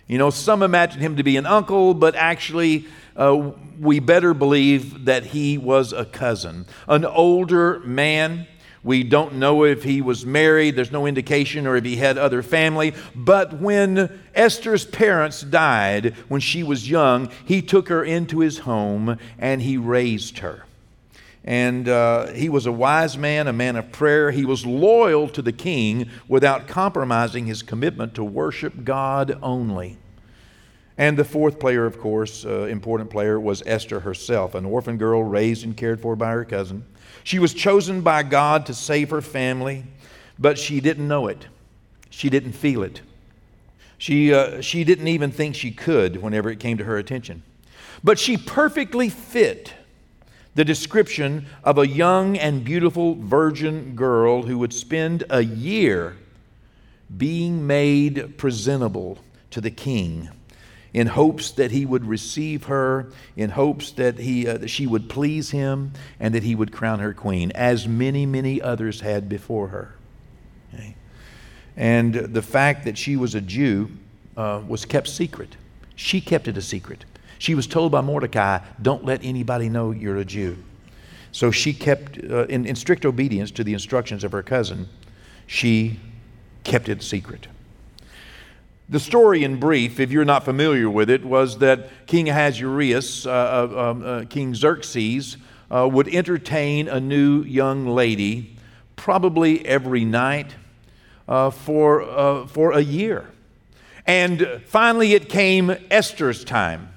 You 0.07 0.19
know, 0.19 0.29
some 0.29 0.63
imagine 0.63 1.01
him 1.01 1.17
to 1.17 1.23
be 1.23 1.39
an 1.39 1.47
uncle, 1.47 1.95
but 1.95 2.15
actually, 2.15 2.85
uh, 3.17 3.53
we 3.79 3.99
better 4.01 4.35
believe 4.35 5.05
that 5.07 5.27
he 5.27 5.59
was 5.59 5.93
a 5.93 6.05
cousin, 6.05 6.67
an 6.89 7.05
older 7.05 7.81
man. 7.81 8.47
We 8.85 9.05
don't 9.05 9.35
know 9.35 9.65
if 9.65 9.85
he 9.85 10.03
was 10.03 10.27
married, 10.27 10.75
there's 10.75 10.91
no 10.91 11.07
indication, 11.07 11.67
or 11.69 11.77
if 11.77 11.85
he 11.85 11.97
had 11.97 12.19
other 12.19 12.43
family. 12.43 12.95
But 13.15 13.61
when 13.61 14.21
Esther's 14.35 14.85
parents 14.85 15.43
died 15.43 16.17
when 16.29 16.41
she 16.41 16.65
was 16.65 16.91
young, 16.91 17.31
he 17.45 17.63
took 17.63 17.89
her 17.89 18.05
into 18.05 18.41
his 18.41 18.59
home 18.59 19.19
and 19.39 19.63
he 19.63 19.77
raised 19.77 20.39
her. 20.39 20.65
And 21.45 21.89
uh, 21.89 22.29
he 22.29 22.49
was 22.49 22.67
a 22.67 22.73
wise 22.73 23.19
man, 23.19 23.49
a 23.49 23.53
man 23.53 23.77
of 23.77 23.91
prayer. 23.91 24.31
He 24.31 24.45
was 24.45 24.65
loyal 24.65 25.29
to 25.31 25.43
the 25.43 25.53
king 25.53 26.09
without 26.29 26.69
compromising 26.69 27.47
his 27.47 27.63
commitment 27.63 28.15
to 28.15 28.25
worship 28.25 28.85
God 28.85 29.39
only. 29.43 29.99
And 30.99 31.17
the 31.17 31.25
fourth 31.25 31.59
player, 31.59 31.87
of 31.87 31.99
course, 31.99 32.45
uh, 32.45 32.65
important 32.65 33.11
player, 33.11 33.41
was 33.41 33.63
Esther 33.65 34.01
herself, 34.01 34.55
an 34.55 34.65
orphan 34.65 34.99
girl 34.99 35.25
raised 35.25 35.65
and 35.65 35.77
cared 35.77 36.01
for 36.01 36.17
by 36.17 36.31
her 36.33 36.45
cousin. 36.45 36.85
She 37.25 37.39
was 37.39 37.55
chosen 37.55 38.03
by 38.03 38.23
God 38.23 38.67
to 38.67 38.75
save 38.75 39.11
her 39.11 39.23
family, 39.23 39.85
but 40.39 40.59
she 40.59 40.81
didn't 40.81 41.09
know 41.09 41.29
it. 41.29 41.47
She 42.11 42.29
didn't 42.29 42.53
feel 42.53 42.83
it. 42.83 43.01
She, 43.97 44.35
uh, 44.35 44.61
she 44.61 44.85
didn't 44.85 45.09
even 45.09 45.31
think 45.31 45.55
she 45.55 45.71
could 45.71 46.21
whenever 46.21 46.51
it 46.51 46.59
came 46.59 46.77
to 46.79 46.85
her 46.85 46.99
attention. 46.99 47.43
But 48.05 48.19
she 48.19 48.37
perfectly 48.37 49.09
fit 49.09 49.73
the 50.55 50.65
description 50.65 51.47
of 51.65 51.79
a 51.79 51.87
young 51.87 52.37
and 52.37 52.65
beautiful 52.65 53.15
virgin 53.15 53.95
girl 53.95 54.43
who 54.43 54.59
would 54.59 54.75
spend 54.75 55.25
a 55.31 55.43
year 55.43 56.17
being 57.17 57.67
made 57.67 58.37
presentable 58.37 59.19
to 59.51 59.61
the 59.61 59.71
king 59.71 60.29
in 60.95 61.07
hopes 61.07 61.53
that 61.53 61.71
he 61.71 61.87
would 61.87 62.05
receive 62.05 62.65
her, 62.65 63.11
in 63.37 63.51
hopes 63.51 63.93
that, 63.93 64.19
he, 64.19 64.47
uh, 64.47 64.59
that 64.59 64.69
she 64.69 64.87
would 64.87 65.09
please 65.09 65.51
him, 65.51 65.93
and 66.21 66.35
that 66.35 66.43
he 66.43 66.55
would 66.55 66.73
crown 66.73 66.99
her 66.99 67.15
queen, 67.15 67.51
as 67.55 67.89
many, 67.89 68.27
many 68.27 68.61
others 68.61 69.01
had 69.01 69.29
before 69.29 69.69
her. 69.69 69.95
Okay? 70.75 70.95
And 71.77 72.15
the 72.15 72.43
fact 72.43 72.85
that 72.85 72.99
she 72.99 73.17
was 73.17 73.35
a 73.35 73.41
Jew 73.41 73.91
uh, 74.37 74.63
was 74.67 74.85
kept 74.85 75.09
secret. 75.09 75.57
She 75.97 76.21
kept 76.21 76.47
it 76.47 76.57
a 76.57 76.63
secret. 76.63 77.05
She 77.39 77.55
was 77.55 77.67
told 77.67 77.91
by 77.91 78.03
Mordecai, 78.03 78.59
Don't 78.81 79.05
let 79.05 79.25
anybody 79.25 79.69
know 79.69 79.91
you're 79.91 80.19
a 80.19 80.25
Jew. 80.25 80.63
So 81.33 81.51
she 81.51 81.73
kept, 81.73 82.23
uh, 82.23 82.45
in, 82.45 82.67
in 82.67 82.77
strict 82.77 83.07
obedience 83.07 83.51
to 83.53 83.65
the 83.65 83.73
instructions 83.73 84.23
of 84.23 84.33
her 84.33 84.43
cousin, 84.43 84.89
she 85.47 85.99
kept 86.65 86.91
it 86.91 87.03
secret. 87.03 87.49
The 88.93 89.01
story, 89.01 89.43
in 89.43 89.59
brief, 89.59 89.99
if 90.01 90.13
you're 90.13 90.27
not 90.27 90.45
familiar 90.45 90.91
with 90.91 91.09
it, 91.09 91.25
was 91.25 91.57
that 91.61 92.07
King 92.07 92.29
Ahasuerus, 92.29 93.25
uh, 93.25 93.31
uh, 93.31 93.91
um, 93.91 94.05
uh, 94.05 94.25
King 94.29 94.55
Xerxes, 94.55 95.39
uh, 95.71 95.89
would 95.91 96.09
entertain 96.09 96.89
a 96.89 97.01
new 97.01 97.43
young 97.43 97.87
lady 97.87 98.55
probably 98.95 99.65
every 99.65 100.05
night 100.05 100.55
uh, 101.27 101.49
for, 101.49 102.47
for 102.49 102.73
a 102.73 102.83
year. 102.83 103.31
And 104.07 104.61
finally, 104.67 105.15
it 105.15 105.31
came 105.31 105.75
Esther's 105.91 106.45
time. 106.45 106.91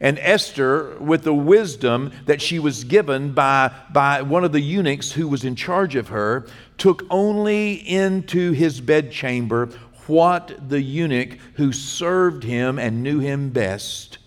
And 0.00 0.18
Esther, 0.18 0.96
with 0.98 1.22
the 1.22 1.32
wisdom 1.32 2.10
that 2.26 2.42
she 2.42 2.58
was 2.58 2.82
given 2.82 3.30
by, 3.30 3.70
by 3.92 4.22
one 4.22 4.42
of 4.42 4.50
the 4.50 4.60
eunuchs 4.60 5.12
who 5.12 5.28
was 5.28 5.44
in 5.44 5.54
charge 5.54 5.94
of 5.94 6.08
her, 6.08 6.48
took 6.78 7.06
only 7.08 7.74
into 7.74 8.50
his 8.50 8.80
bedchamber 8.80 9.68
what 10.12 10.68
the 10.68 10.82
eunuch 10.82 11.38
who 11.54 11.72
served 11.72 12.44
him 12.44 12.78
and 12.78 13.02
knew 13.02 13.18
him 13.18 13.48
best 13.48 14.18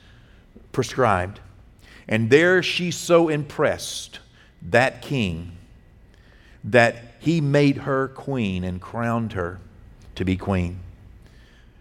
prescribed. 0.72 1.40
And 2.08 2.32
there 2.32 2.64
she 2.64 2.90
so 2.90 3.30
impressed 3.30 4.20
that 4.64 5.04
king 5.04 5.52
that 6.64 6.96
he 7.20 7.40
made 7.40 7.78
her 7.78 8.08
queen 8.08 8.64
and 8.64 8.82
crowned 8.82 9.34
her 9.34 9.60
to 10.16 10.26
be 10.26 10.36
queen. 10.36 10.80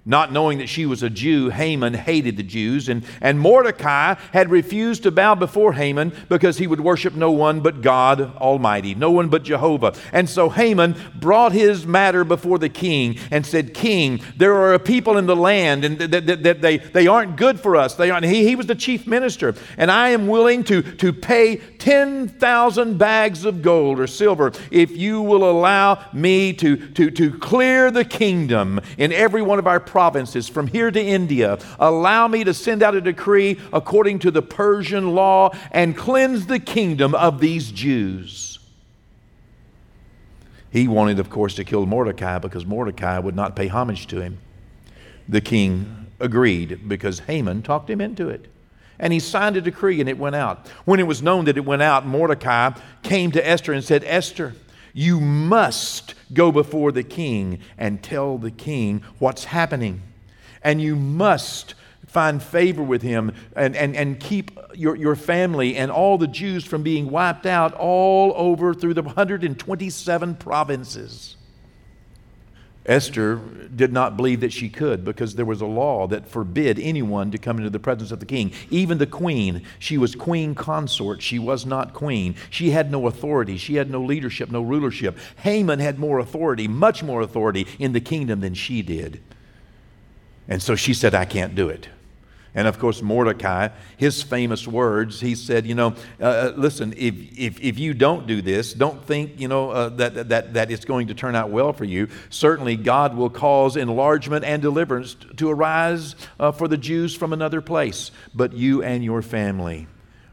Not 0.07 0.33
knowing 0.33 0.59
that 0.59 0.69
she 0.69 0.85
was 0.85 1.03
a 1.03 1.09
Jew, 1.09 1.49
Haman 1.49 1.95
hated 1.95 2.37
the 2.37 2.43
Jews, 2.43 2.91
and, 2.91 3.07
and 3.23 3.41
Mordecai 3.41 4.17
had 4.35 4.51
refused 4.51 5.05
to 5.05 5.11
bow 5.11 5.35
before 5.35 5.73
Haman 5.73 6.13
because 6.29 6.59
he 6.59 6.67
would 6.67 6.81
worship 6.81 7.15
no 7.15 7.31
one 7.31 7.61
but 7.61 7.81
God 7.81 8.37
Almighty, 8.37 8.95
no 8.95 9.11
one 9.11 9.31
but 9.31 9.45
Jehovah. 9.45 9.95
And 10.13 10.29
so 10.29 10.51
Haman 10.51 10.97
brought 11.15 11.53
his 11.53 11.87
matter 11.87 12.23
before 12.23 12.59
the 12.59 12.69
king 12.69 13.19
and 13.31 13.47
said, 13.47 13.73
King, 13.73 14.21
there 14.37 14.55
are 14.55 14.75
a 14.75 14.79
people 14.79 15.17
in 15.17 15.25
the 15.25 15.37
land 15.37 15.87
and 15.87 15.99
that, 15.99 16.27
that, 16.27 16.43
that 16.43 16.61
they, 16.61 16.77
they 16.77 17.07
aren't 17.07 17.37
good 17.37 17.59
for 17.59 17.75
us. 17.75 17.95
They 17.95 18.11
aren't. 18.11 18.27
He, 18.27 18.47
he 18.47 18.57
was 18.57 18.67
the 18.67 18.75
chief 18.75 19.07
minister, 19.07 19.55
and 19.79 19.91
I 19.91 20.11
am 20.11 20.27
willing 20.27 20.65
to, 20.65 20.83
to 20.83 21.15
pay 21.15 21.57
10,000 21.57 22.99
bags 22.99 23.47
of 23.47 23.63
gold 23.63 23.99
or 23.99 24.07
silver 24.07 24.53
if 24.71 24.95
you 24.95 25.23
will 25.23 25.49
allow 25.49 26.05
me 26.13 26.53
to, 26.55 26.77
to, 26.93 27.11
to 27.11 27.39
clear 27.39 27.91
the 27.91 28.05
kingdom 28.05 28.81
in 28.99 29.11
every 29.11 29.41
one 29.41 29.59
of 29.59 29.67
our 29.67 29.81
provinces 29.95 30.49
from 30.49 30.67
here 30.67 30.91
to 30.91 31.01
India. 31.01 31.57
Allow 31.79 32.27
me 32.27 32.43
to 32.43 32.53
send 32.53 32.83
out 32.83 32.97
a 32.97 33.01
decree 33.01 33.61
according 33.73 34.19
to 34.19 34.33
the 34.33 34.43
Persian 34.43 35.15
law 35.15 35.51
and 35.71 35.97
cleanse 35.97 36.47
the 36.47 36.59
kingdom 36.59 37.15
of 37.15 37.39
these 37.39 37.71
Jews. 37.71 38.59
He 40.69 40.89
wanted, 40.89 41.21
of 41.21 41.31
course, 41.31 41.55
to 41.55 41.65
kill 41.65 41.87
Mordecai 41.87 42.41
because 42.41 42.67
Mordecai 42.67 43.21
would 43.21 43.37
not 43.37 43.55
pay 43.55 43.69
homage 43.69 44.09
to 44.09 44.21
him. 44.21 44.39
The 45.29 45.41
king 45.41 46.09
agreed 46.19 46.89
because 46.89 47.21
Haman 47.21 47.63
talked 47.63 47.89
him 47.89 48.01
into 48.01 48.29
it. 48.29 48.47
And 48.99 49.13
he 49.13 49.21
signed 49.21 49.57
a 49.57 49.61
decree 49.61 50.01
and 50.01 50.09
it 50.09 50.19
went 50.19 50.35
out. 50.35 50.67
When 50.87 50.99
it 50.99 51.07
was 51.07 51.23
known 51.23 51.45
that 51.45 51.57
it 51.57 51.65
went 51.65 51.83
out, 51.83 52.05
Mordecai 52.05 52.73
came 53.05 53.31
to 53.31 53.49
Esther 53.49 53.73
and 53.73 53.85
said, 53.85 54.03
Esther, 54.05 54.55
you 54.95 55.21
must 55.21 56.15
go 56.33 56.51
before 56.51 56.93
the 56.93 57.03
king 57.03 57.59
and 57.77 58.03
tell 58.03 58.39
the 58.39 58.51
king 58.51 59.03
what's 59.19 59.45
happening. 59.45 60.01
And 60.63 60.81
you 60.81 60.97
must 60.97 61.75
find 62.07 62.41
favor 62.41 62.83
with 62.83 63.03
him 63.03 63.35
and, 63.57 63.75
and, 63.75 63.97
and 63.97 64.21
keep 64.21 64.53
your, 64.73 64.95
your 64.95 65.17
family 65.17 65.77
and 65.77 65.91
all 65.91 66.17
the 66.17 66.29
Jews 66.29 66.65
from 66.65 66.85
being 66.85 67.11
wiped 67.11 67.45
out 67.45 67.75
all 67.75 68.33
over 68.37 68.73
through 68.73 68.95
the 68.95 69.03
127 69.03 70.37
provinces. 70.37 71.37
Esther 72.87 73.37
did 73.75 73.93
not 73.93 74.17
believe 74.17 74.41
that 74.41 74.53
she 74.53 74.69
could 74.69 75.05
because 75.05 75.35
there 75.35 75.47
was 75.47 75.63
a 75.63 75.67
law 75.67 76.07
that 76.07 76.29
forbid 76.29 76.79
anyone 76.79 77.31
to 77.31 77.39
come 77.39 77.57
into 77.57 77.71
the 77.71 77.79
presence 77.79 78.11
of 78.11 78.21
the 78.21 78.27
king. 78.27 78.53
Even 78.71 78.99
the 78.99 79.07
queen, 79.07 79.63
she 79.79 79.97
was 79.97 80.15
queen 80.15 80.55
consort. 80.55 81.23
She 81.23 81.39
was 81.39 81.65
not 81.65 81.95
queen. 81.95 82.35
She 82.51 82.71
had 82.71 82.91
no 82.91 83.07
authority. 83.07 83.57
She 83.57 83.77
had 83.77 83.91
no 83.91 84.03
leadership, 84.03 84.51
no 84.51 84.61
rulership. 84.61 85.17
Haman 85.37 85.79
had 85.79 85.99
more 85.99 86.19
authority, 86.19 86.69
much 86.69 87.03
more 87.03 87.23
authority 87.23 87.67
in 87.79 87.93
the 87.93 88.01
kingdom 88.01 88.41
than 88.41 88.53
she 88.53 88.83
did. 88.83 89.23
And 90.47 90.63
so 90.63 90.77
she 90.77 90.93
said, 90.93 91.15
I 91.15 91.25
can't 91.25 91.55
do 91.55 91.71
it. 91.71 91.89
And 92.57 92.69
of 92.69 92.79
course, 92.79 93.03
Mordecai, 93.03 93.71
his 93.97 94.23
famous 94.23 94.67
words, 94.67 95.21
he 95.21 95.35
said, 95.35 95.67
You 95.67 95.75
know, 95.75 95.95
uh, 96.21 96.25
uh, 96.25 96.53
listen, 96.57 96.95
if, 96.97 97.15
if, 97.37 97.61
if 97.61 97.79
you 97.79 97.95
don't 97.95 98.29
do 98.29 98.41
this, 98.41 98.73
don't 98.73 99.05
think, 99.05 99.41
you 99.41 99.49
know, 99.49 99.71
uh, 99.71 99.89
that, 99.91 100.29
that, 100.29 100.55
that 100.55 100.71
it's 100.71 100.85
going 100.85 101.09
to 101.09 101.15
turn 101.15 101.35
out 101.35 101.51
well 101.51 101.73
for 101.73 101.85
you. 101.85 102.09
Certainly, 102.31 102.77
God 102.77 103.17
will 103.17 103.31
cause 103.31 103.77
enlargement 103.77 104.45
and 104.45 104.63
deliverance 104.63 105.17
to 105.37 105.51
arise 105.51 106.15
uh, 106.39 106.53
for 106.53 106.69
the 106.69 106.79
Jews 106.79 107.17
from 107.17 107.33
another 107.33 107.61
place, 107.61 108.13
but 108.35 108.53
you 108.53 108.85
and 108.85 109.05
your 109.05 109.21
family 109.21 109.89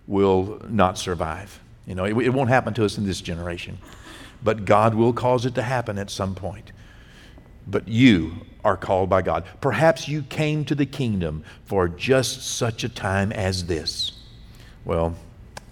will 0.05 0.61
not 0.69 0.99
survive. 0.99 1.59
You 1.87 1.95
know, 1.95 2.05
it, 2.05 2.15
it 2.17 2.29
won't 2.29 2.49
happen 2.49 2.75
to 2.75 2.85
us 2.85 2.99
in 2.99 3.05
this 3.05 3.21
generation, 3.21 3.79
but 4.43 4.65
God 4.65 4.93
will 4.93 5.13
cause 5.13 5.47
it 5.47 5.55
to 5.55 5.63
happen 5.63 5.97
at 5.97 6.11
some 6.11 6.35
point. 6.35 6.71
But 7.65 7.87
you 7.87 8.45
are 8.63 8.77
called 8.77 9.09
by 9.09 9.21
God. 9.21 9.45
Perhaps 9.59 10.07
you 10.07 10.23
came 10.23 10.65
to 10.65 10.75
the 10.75 10.85
kingdom 10.85 11.43
for 11.65 11.87
just 11.87 12.41
such 12.43 12.83
a 12.83 12.89
time 12.89 13.31
as 13.31 13.65
this. 13.65 14.11
Well, 14.85 15.15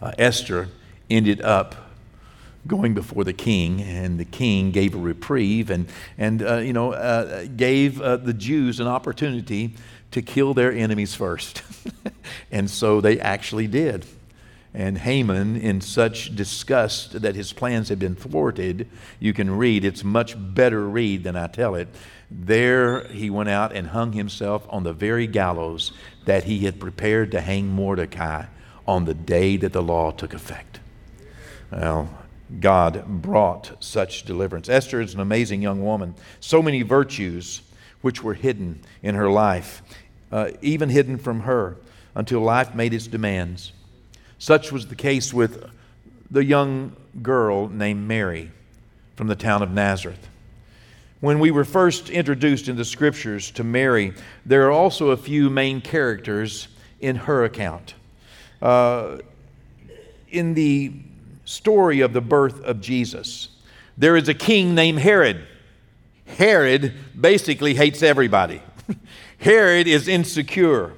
uh, 0.01 0.11
Esther 0.17 0.69
ended 1.09 1.41
up 1.41 1.75
going 2.67 2.93
before 2.93 3.23
the 3.23 3.33
king, 3.33 3.81
and 3.81 4.19
the 4.19 4.25
king 4.25 4.71
gave 4.71 4.93
a 4.93 4.97
reprieve 4.97 5.69
and, 5.69 5.87
and 6.17 6.41
uh, 6.41 6.57
you 6.57 6.73
know, 6.73 6.93
uh, 6.93 7.45
gave 7.55 8.01
uh, 8.01 8.17
the 8.17 8.33
Jews 8.33 8.79
an 8.79 8.87
opportunity 8.87 9.73
to 10.11 10.21
kill 10.21 10.53
their 10.53 10.71
enemies 10.71 11.15
first. 11.15 11.61
and 12.51 12.69
so 12.69 13.01
they 13.01 13.19
actually 13.19 13.67
did. 13.67 14.05
And 14.73 14.99
Haman, 14.99 15.55
in 15.55 15.81
such 15.81 16.35
disgust 16.35 17.21
that 17.21 17.35
his 17.35 17.53
plans 17.53 17.89
had 17.89 17.97
been 17.97 18.15
thwarted, 18.15 18.87
you 19.19 19.33
can 19.33 19.57
read, 19.57 19.83
it's 19.83 20.03
much 20.03 20.35
better 20.37 20.87
read 20.87 21.23
than 21.23 21.35
I 21.35 21.47
tell 21.47 21.73
it. 21.75 21.87
There 22.31 23.07
he 23.07 23.29
went 23.29 23.49
out 23.49 23.73
and 23.73 23.87
hung 23.87 24.13
himself 24.13 24.65
on 24.69 24.83
the 24.83 24.93
very 24.93 25.25
gallows 25.25 25.91
that 26.25 26.43
he 26.43 26.59
had 26.59 26.79
prepared 26.79 27.31
to 27.31 27.41
hang 27.41 27.67
Mordecai 27.67 28.45
on 28.87 29.05
the 29.05 29.13
day 29.13 29.57
that 29.57 29.73
the 29.73 29.81
law 29.81 30.11
took 30.11 30.33
effect. 30.33 30.79
Well, 31.71 32.09
God 32.59 33.05
brought 33.07 33.83
such 33.83 34.23
deliverance. 34.23 34.69
Esther 34.69 35.01
is 35.01 35.13
an 35.13 35.19
amazing 35.19 35.61
young 35.61 35.83
woman. 35.83 36.15
So 36.39 36.61
many 36.61 36.81
virtues 36.81 37.61
which 38.01 38.23
were 38.23 38.33
hidden 38.33 38.81
in 39.03 39.15
her 39.15 39.29
life, 39.29 39.81
uh, 40.31 40.51
even 40.61 40.89
hidden 40.89 41.17
from 41.17 41.41
her 41.41 41.77
until 42.15 42.41
life 42.41 42.73
made 42.73 42.93
its 42.93 43.07
demands. 43.07 43.71
Such 44.37 44.71
was 44.71 44.87
the 44.87 44.95
case 44.95 45.33
with 45.33 45.69
the 46.31 46.43
young 46.43 46.95
girl 47.21 47.67
named 47.67 48.07
Mary 48.07 48.51
from 49.15 49.27
the 49.27 49.35
town 49.35 49.61
of 49.61 49.71
Nazareth. 49.71 50.27
When 51.21 51.39
we 51.39 51.51
were 51.51 51.65
first 51.65 52.09
introduced 52.09 52.69
in 52.69 52.77
the 52.77 52.85
scriptures 52.85 53.51
to 53.51 53.63
Mary, 53.63 54.13
there 54.45 54.67
are 54.67 54.71
also 54.71 55.09
a 55.09 55.17
few 55.17 55.49
main 55.49 55.81
characters 55.81 56.69
in 57.01 57.17
her 57.17 57.43
account. 57.43 57.93
Uh, 58.61 59.17
in 60.29 60.53
the 60.53 60.93
story 61.43 61.99
of 62.01 62.13
the 62.13 62.21
birth 62.21 62.63
of 62.63 62.79
Jesus, 62.79 63.49
there 63.97 64.15
is 64.15 64.29
a 64.29 64.33
king 64.33 64.75
named 64.75 64.99
Herod. 64.99 65.45
Herod 66.25 66.93
basically 67.19 67.73
hates 67.73 68.01
everybody. 68.01 68.61
Herod 69.39 69.87
is 69.87 70.07
insecure. 70.07 70.93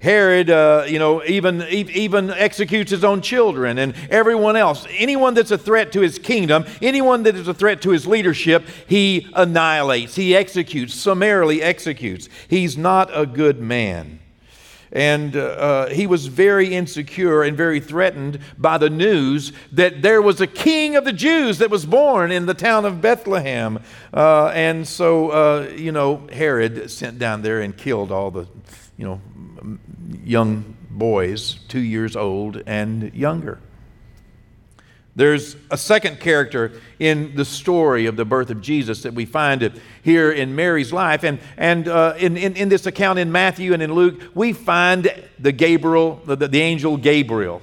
Herod, 0.00 0.48
uh, 0.48 0.84
you 0.86 1.00
know, 1.00 1.24
even, 1.24 1.62
even 1.62 2.30
executes 2.30 2.92
his 2.92 3.02
own 3.02 3.20
children 3.20 3.78
and 3.78 3.94
everyone 4.10 4.54
else. 4.54 4.86
Anyone 4.90 5.34
that's 5.34 5.50
a 5.50 5.58
threat 5.58 5.90
to 5.92 6.00
his 6.00 6.20
kingdom, 6.20 6.64
anyone 6.80 7.24
that 7.24 7.34
is 7.34 7.48
a 7.48 7.54
threat 7.54 7.82
to 7.82 7.90
his 7.90 8.06
leadership, 8.06 8.64
he 8.86 9.28
annihilates, 9.34 10.14
he 10.14 10.36
executes, 10.36 10.94
summarily 10.94 11.60
executes. 11.60 12.28
He's 12.46 12.78
not 12.78 13.10
a 13.12 13.26
good 13.26 13.60
man. 13.60 14.20
And 14.92 15.36
uh, 15.36 15.40
uh, 15.40 15.88
he 15.90 16.06
was 16.06 16.28
very 16.28 16.74
insecure 16.74 17.42
and 17.42 17.56
very 17.56 17.80
threatened 17.80 18.38
by 18.56 18.78
the 18.78 18.88
news 18.88 19.52
that 19.72 20.00
there 20.00 20.22
was 20.22 20.40
a 20.40 20.46
king 20.46 20.96
of 20.96 21.04
the 21.04 21.12
Jews 21.12 21.58
that 21.58 21.70
was 21.70 21.84
born 21.84 22.30
in 22.30 22.46
the 22.46 22.54
town 22.54 22.84
of 22.84 23.02
Bethlehem. 23.02 23.80
Uh, 24.14 24.46
and 24.54 24.86
so, 24.86 25.30
uh, 25.30 25.68
you 25.76 25.92
know, 25.92 26.26
Herod 26.32 26.90
sent 26.90 27.18
down 27.18 27.42
there 27.42 27.60
and 27.60 27.76
killed 27.76 28.10
all 28.10 28.30
the, 28.30 28.46
you 28.96 29.04
know, 29.04 29.20
young 30.24 30.76
boys, 30.90 31.54
two 31.68 31.80
years 31.80 32.16
old 32.16 32.62
and 32.66 33.12
younger. 33.14 33.60
There's 35.18 35.56
a 35.68 35.76
second 35.76 36.20
character 36.20 36.80
in 37.00 37.34
the 37.34 37.44
story 37.44 38.06
of 38.06 38.14
the 38.14 38.24
birth 38.24 38.50
of 38.50 38.60
Jesus 38.60 39.02
that 39.02 39.14
we 39.14 39.26
find 39.26 39.80
here 40.04 40.30
in 40.30 40.54
Mary's 40.54 40.92
life. 40.92 41.24
And, 41.24 41.40
and 41.56 41.88
uh, 41.88 42.14
in, 42.18 42.36
in, 42.36 42.54
in, 42.54 42.68
this 42.68 42.86
account 42.86 43.18
in 43.18 43.32
Matthew 43.32 43.72
and 43.72 43.82
in 43.82 43.92
Luke, 43.92 44.22
we 44.32 44.52
find 44.52 45.12
the 45.40 45.50
Gabriel, 45.50 46.20
the, 46.24 46.36
the 46.36 46.60
angel 46.60 46.96
Gabriel. 46.96 47.62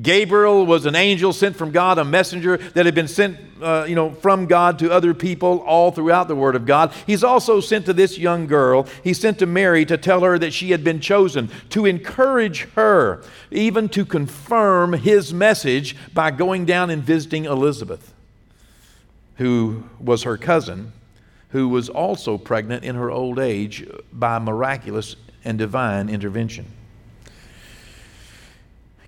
Gabriel 0.00 0.66
was 0.66 0.84
an 0.84 0.94
angel 0.94 1.32
sent 1.32 1.56
from 1.56 1.70
God, 1.70 1.98
a 1.98 2.04
messenger 2.04 2.58
that 2.58 2.84
had 2.84 2.94
been 2.94 3.08
sent, 3.08 3.38
uh, 3.62 3.86
you 3.88 3.94
know, 3.94 4.10
from 4.10 4.44
God 4.44 4.78
to 4.80 4.92
other 4.92 5.14
people 5.14 5.60
all 5.60 5.90
throughout 5.90 6.28
the 6.28 6.36
Word 6.36 6.54
of 6.54 6.66
God. 6.66 6.92
He's 7.06 7.24
also 7.24 7.60
sent 7.60 7.86
to 7.86 7.94
this 7.94 8.18
young 8.18 8.46
girl. 8.46 8.86
He 9.02 9.14
sent 9.14 9.38
to 9.38 9.46
Mary 9.46 9.86
to 9.86 9.96
tell 9.96 10.20
her 10.20 10.38
that 10.38 10.52
she 10.52 10.70
had 10.72 10.84
been 10.84 11.00
chosen, 11.00 11.48
to 11.70 11.86
encourage 11.86 12.64
her, 12.74 13.22
even 13.50 13.88
to 13.90 14.04
confirm 14.04 14.92
his 14.92 15.32
message 15.32 15.96
by 16.12 16.30
going 16.30 16.66
down 16.66 16.90
and 16.90 17.02
visiting 17.02 17.46
Elizabeth, 17.46 18.12
who 19.36 19.84
was 19.98 20.24
her 20.24 20.36
cousin, 20.36 20.92
who 21.50 21.70
was 21.70 21.88
also 21.88 22.36
pregnant 22.36 22.84
in 22.84 22.96
her 22.96 23.10
old 23.10 23.38
age 23.38 23.88
by 24.12 24.38
miraculous 24.38 25.16
and 25.42 25.56
divine 25.56 26.10
intervention. 26.10 26.66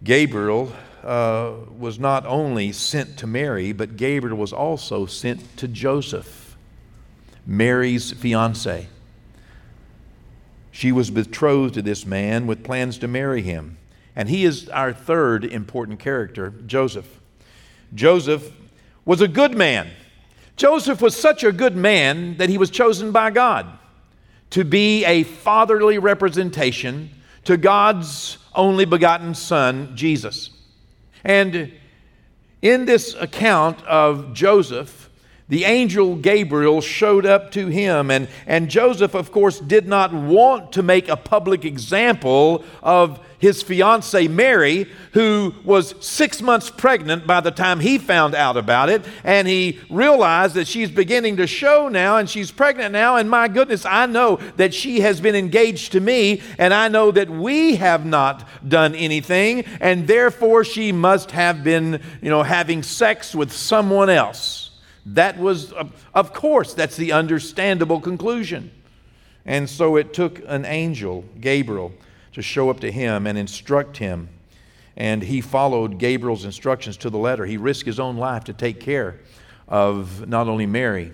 Gabriel 0.02 0.72
uh, 1.02 1.52
was 1.76 1.98
not 1.98 2.26
only 2.26 2.72
sent 2.72 3.16
to 3.18 3.26
Mary, 3.26 3.72
but 3.72 3.96
Gabriel 3.96 4.36
was 4.36 4.52
also 4.52 5.06
sent 5.06 5.56
to 5.56 5.68
Joseph, 5.68 6.56
Mary's 7.46 8.12
fiance. 8.12 8.88
She 10.70 10.92
was 10.92 11.10
betrothed 11.10 11.74
to 11.74 11.82
this 11.82 12.06
man 12.06 12.46
with 12.46 12.62
plans 12.62 12.98
to 12.98 13.08
marry 13.08 13.42
him. 13.42 13.78
And 14.14 14.28
he 14.28 14.44
is 14.44 14.68
our 14.68 14.92
third 14.92 15.44
important 15.44 15.98
character, 15.98 16.54
Joseph. 16.66 17.20
Joseph 17.94 18.52
was 19.04 19.20
a 19.20 19.28
good 19.28 19.56
man. 19.56 19.88
Joseph 20.56 21.00
was 21.00 21.16
such 21.16 21.42
a 21.42 21.52
good 21.52 21.76
man 21.76 22.36
that 22.36 22.48
he 22.48 22.58
was 22.58 22.70
chosen 22.70 23.12
by 23.12 23.30
God 23.30 23.66
to 24.50 24.64
be 24.64 25.04
a 25.04 25.22
fatherly 25.22 25.98
representation 25.98 27.10
to 27.48 27.56
God's 27.56 28.36
only 28.54 28.84
begotten 28.84 29.34
Son, 29.34 29.96
Jesus. 29.96 30.50
And 31.24 31.72
in 32.60 32.84
this 32.84 33.14
account 33.14 33.82
of 33.86 34.34
Joseph, 34.34 35.07
the 35.48 35.64
angel 35.64 36.14
Gabriel 36.16 36.80
showed 36.80 37.24
up 37.24 37.50
to 37.52 37.68
him, 37.68 38.10
and, 38.10 38.28
and 38.46 38.68
Joseph, 38.68 39.14
of 39.14 39.32
course, 39.32 39.60
did 39.60 39.88
not 39.88 40.12
want 40.12 40.72
to 40.72 40.82
make 40.82 41.08
a 41.08 41.16
public 41.16 41.64
example 41.64 42.64
of 42.82 43.18
his 43.38 43.62
fiancee 43.62 44.28
Mary, 44.28 44.90
who 45.12 45.54
was 45.64 45.94
six 46.00 46.42
months 46.42 46.70
pregnant 46.70 47.26
by 47.26 47.40
the 47.40 47.50
time 47.50 47.80
he 47.80 47.96
found 47.96 48.34
out 48.34 48.56
about 48.56 48.88
it. 48.88 49.04
And 49.24 49.46
he 49.46 49.78
realized 49.88 50.54
that 50.54 50.66
she's 50.66 50.90
beginning 50.90 51.36
to 51.36 51.46
show 51.46 51.88
now 51.88 52.16
and 52.16 52.28
she's 52.28 52.50
pregnant 52.50 52.92
now. 52.92 53.16
And 53.16 53.30
my 53.30 53.48
goodness, 53.48 53.84
I 53.84 54.06
know 54.06 54.36
that 54.56 54.74
she 54.74 55.00
has 55.00 55.20
been 55.20 55.36
engaged 55.36 55.92
to 55.92 56.00
me, 56.00 56.42
and 56.58 56.74
I 56.74 56.88
know 56.88 57.10
that 57.12 57.30
we 57.30 57.76
have 57.76 58.04
not 58.04 58.46
done 58.66 58.94
anything, 58.94 59.64
and 59.80 60.06
therefore 60.06 60.64
she 60.64 60.92
must 60.92 61.30
have 61.30 61.62
been, 61.62 62.02
you 62.20 62.28
know, 62.28 62.42
having 62.42 62.82
sex 62.82 63.34
with 63.34 63.52
someone 63.52 64.10
else. 64.10 64.67
That 65.14 65.38
was, 65.38 65.72
of 66.14 66.32
course, 66.32 66.74
that's 66.74 66.96
the 66.96 67.12
understandable 67.12 68.00
conclusion. 68.00 68.70
And 69.46 69.68
so 69.68 69.96
it 69.96 70.12
took 70.12 70.42
an 70.46 70.66
angel, 70.66 71.24
Gabriel, 71.40 71.92
to 72.32 72.42
show 72.42 72.68
up 72.68 72.80
to 72.80 72.92
him 72.92 73.26
and 73.26 73.38
instruct 73.38 73.96
him. 73.96 74.28
And 74.96 75.22
he 75.22 75.40
followed 75.40 75.98
Gabriel's 75.98 76.44
instructions 76.44 76.96
to 76.98 77.10
the 77.10 77.18
letter. 77.18 77.46
He 77.46 77.56
risked 77.56 77.86
his 77.86 77.98
own 77.98 78.16
life 78.16 78.44
to 78.44 78.52
take 78.52 78.80
care 78.80 79.20
of 79.66 80.28
not 80.28 80.48
only 80.48 80.66
Mary, 80.66 81.12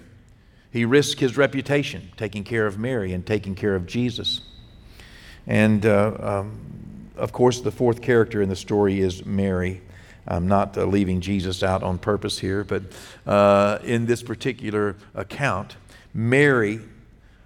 he 0.70 0.84
risked 0.84 1.20
his 1.20 1.36
reputation 1.36 2.10
taking 2.16 2.42
care 2.42 2.66
of 2.66 2.78
Mary 2.78 3.12
and 3.12 3.24
taking 3.24 3.54
care 3.54 3.76
of 3.76 3.86
Jesus. 3.86 4.40
And 5.46 5.86
uh, 5.86 6.16
um, 6.18 7.10
of 7.16 7.32
course, 7.32 7.60
the 7.60 7.70
fourth 7.70 8.02
character 8.02 8.42
in 8.42 8.48
the 8.48 8.56
story 8.56 9.00
is 9.00 9.24
Mary. 9.24 9.82
I'm 10.26 10.48
not 10.48 10.76
uh, 10.76 10.84
leaving 10.84 11.20
Jesus 11.20 11.62
out 11.62 11.82
on 11.82 11.98
purpose 11.98 12.38
here, 12.38 12.64
but 12.64 12.82
uh, 13.26 13.78
in 13.84 14.06
this 14.06 14.22
particular 14.22 14.96
account, 15.14 15.76
Mary 16.12 16.80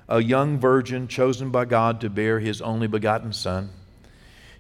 a 0.09 0.23
young 0.23 0.59
virgin 0.59 1.07
chosen 1.07 1.51
by 1.51 1.67
God 1.67 2.01
to 2.01 2.09
bear 2.09 2.41
his 2.41 2.63
only 2.63 2.87
begotten 2.87 3.33
Son. 3.33 3.71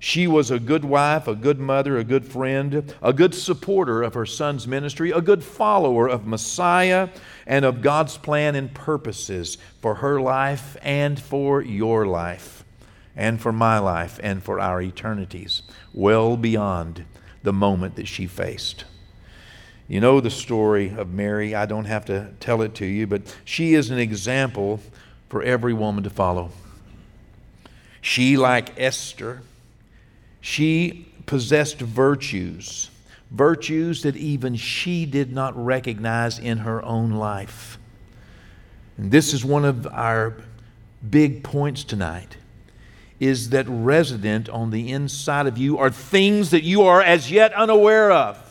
She 0.00 0.28
was 0.28 0.50
a 0.50 0.60
good 0.60 0.84
wife, 0.84 1.26
a 1.26 1.34
good 1.34 1.58
mother, 1.58 1.98
a 1.98 2.04
good 2.04 2.24
friend, 2.24 2.94
a 3.02 3.12
good 3.12 3.34
supporter 3.34 4.02
of 4.02 4.14
her 4.14 4.26
son's 4.26 4.68
ministry, 4.68 5.10
a 5.10 5.20
good 5.20 5.42
follower 5.42 6.06
of 6.08 6.26
Messiah 6.26 7.08
and 7.46 7.64
of 7.64 7.82
God's 7.82 8.16
plan 8.16 8.54
and 8.54 8.72
purposes 8.72 9.58
for 9.80 9.96
her 9.96 10.20
life 10.20 10.76
and 10.82 11.18
for 11.18 11.60
your 11.62 12.06
life, 12.06 12.62
and 13.16 13.40
for 13.40 13.50
my 13.50 13.78
life 13.78 14.20
and 14.22 14.40
for 14.40 14.60
our 14.60 14.80
eternities, 14.80 15.62
well 15.92 16.36
beyond 16.36 17.04
the 17.42 17.52
moment 17.52 17.96
that 17.96 18.08
she 18.08 18.26
faced. 18.26 18.84
You 19.86 20.00
know 20.00 20.20
the 20.20 20.30
story 20.30 20.92
of 20.94 21.10
Mary. 21.10 21.54
I 21.54 21.64
don't 21.64 21.86
have 21.86 22.04
to 22.06 22.32
tell 22.40 22.60
it 22.60 22.74
to 22.76 22.86
you, 22.86 23.06
but 23.06 23.22
she 23.44 23.74
is 23.74 23.90
an 23.90 23.98
example 23.98 24.80
for 25.28 25.42
every 25.42 25.72
woman 25.72 26.04
to 26.04 26.10
follow. 26.10 26.50
She, 28.00 28.36
like 28.36 28.78
Esther, 28.78 29.42
she 30.40 31.12
possessed 31.26 31.78
virtues, 31.78 32.90
virtues 33.30 34.02
that 34.02 34.16
even 34.16 34.56
she 34.56 35.06
did 35.06 35.32
not 35.32 35.56
recognize 35.62 36.38
in 36.38 36.58
her 36.58 36.84
own 36.84 37.12
life. 37.12 37.78
And 38.96 39.10
this 39.10 39.32
is 39.32 39.44
one 39.44 39.64
of 39.64 39.86
our 39.86 40.36
big 41.08 41.42
points 41.44 41.84
tonight 41.84 42.36
is 43.20 43.50
that 43.50 43.66
resident 43.68 44.48
on 44.48 44.70
the 44.70 44.92
inside 44.92 45.46
of 45.46 45.58
you 45.58 45.78
are 45.78 45.90
things 45.90 46.50
that 46.50 46.62
you 46.62 46.82
are 46.82 47.02
as 47.02 47.30
yet 47.30 47.52
unaware 47.54 48.12
of 48.12 48.44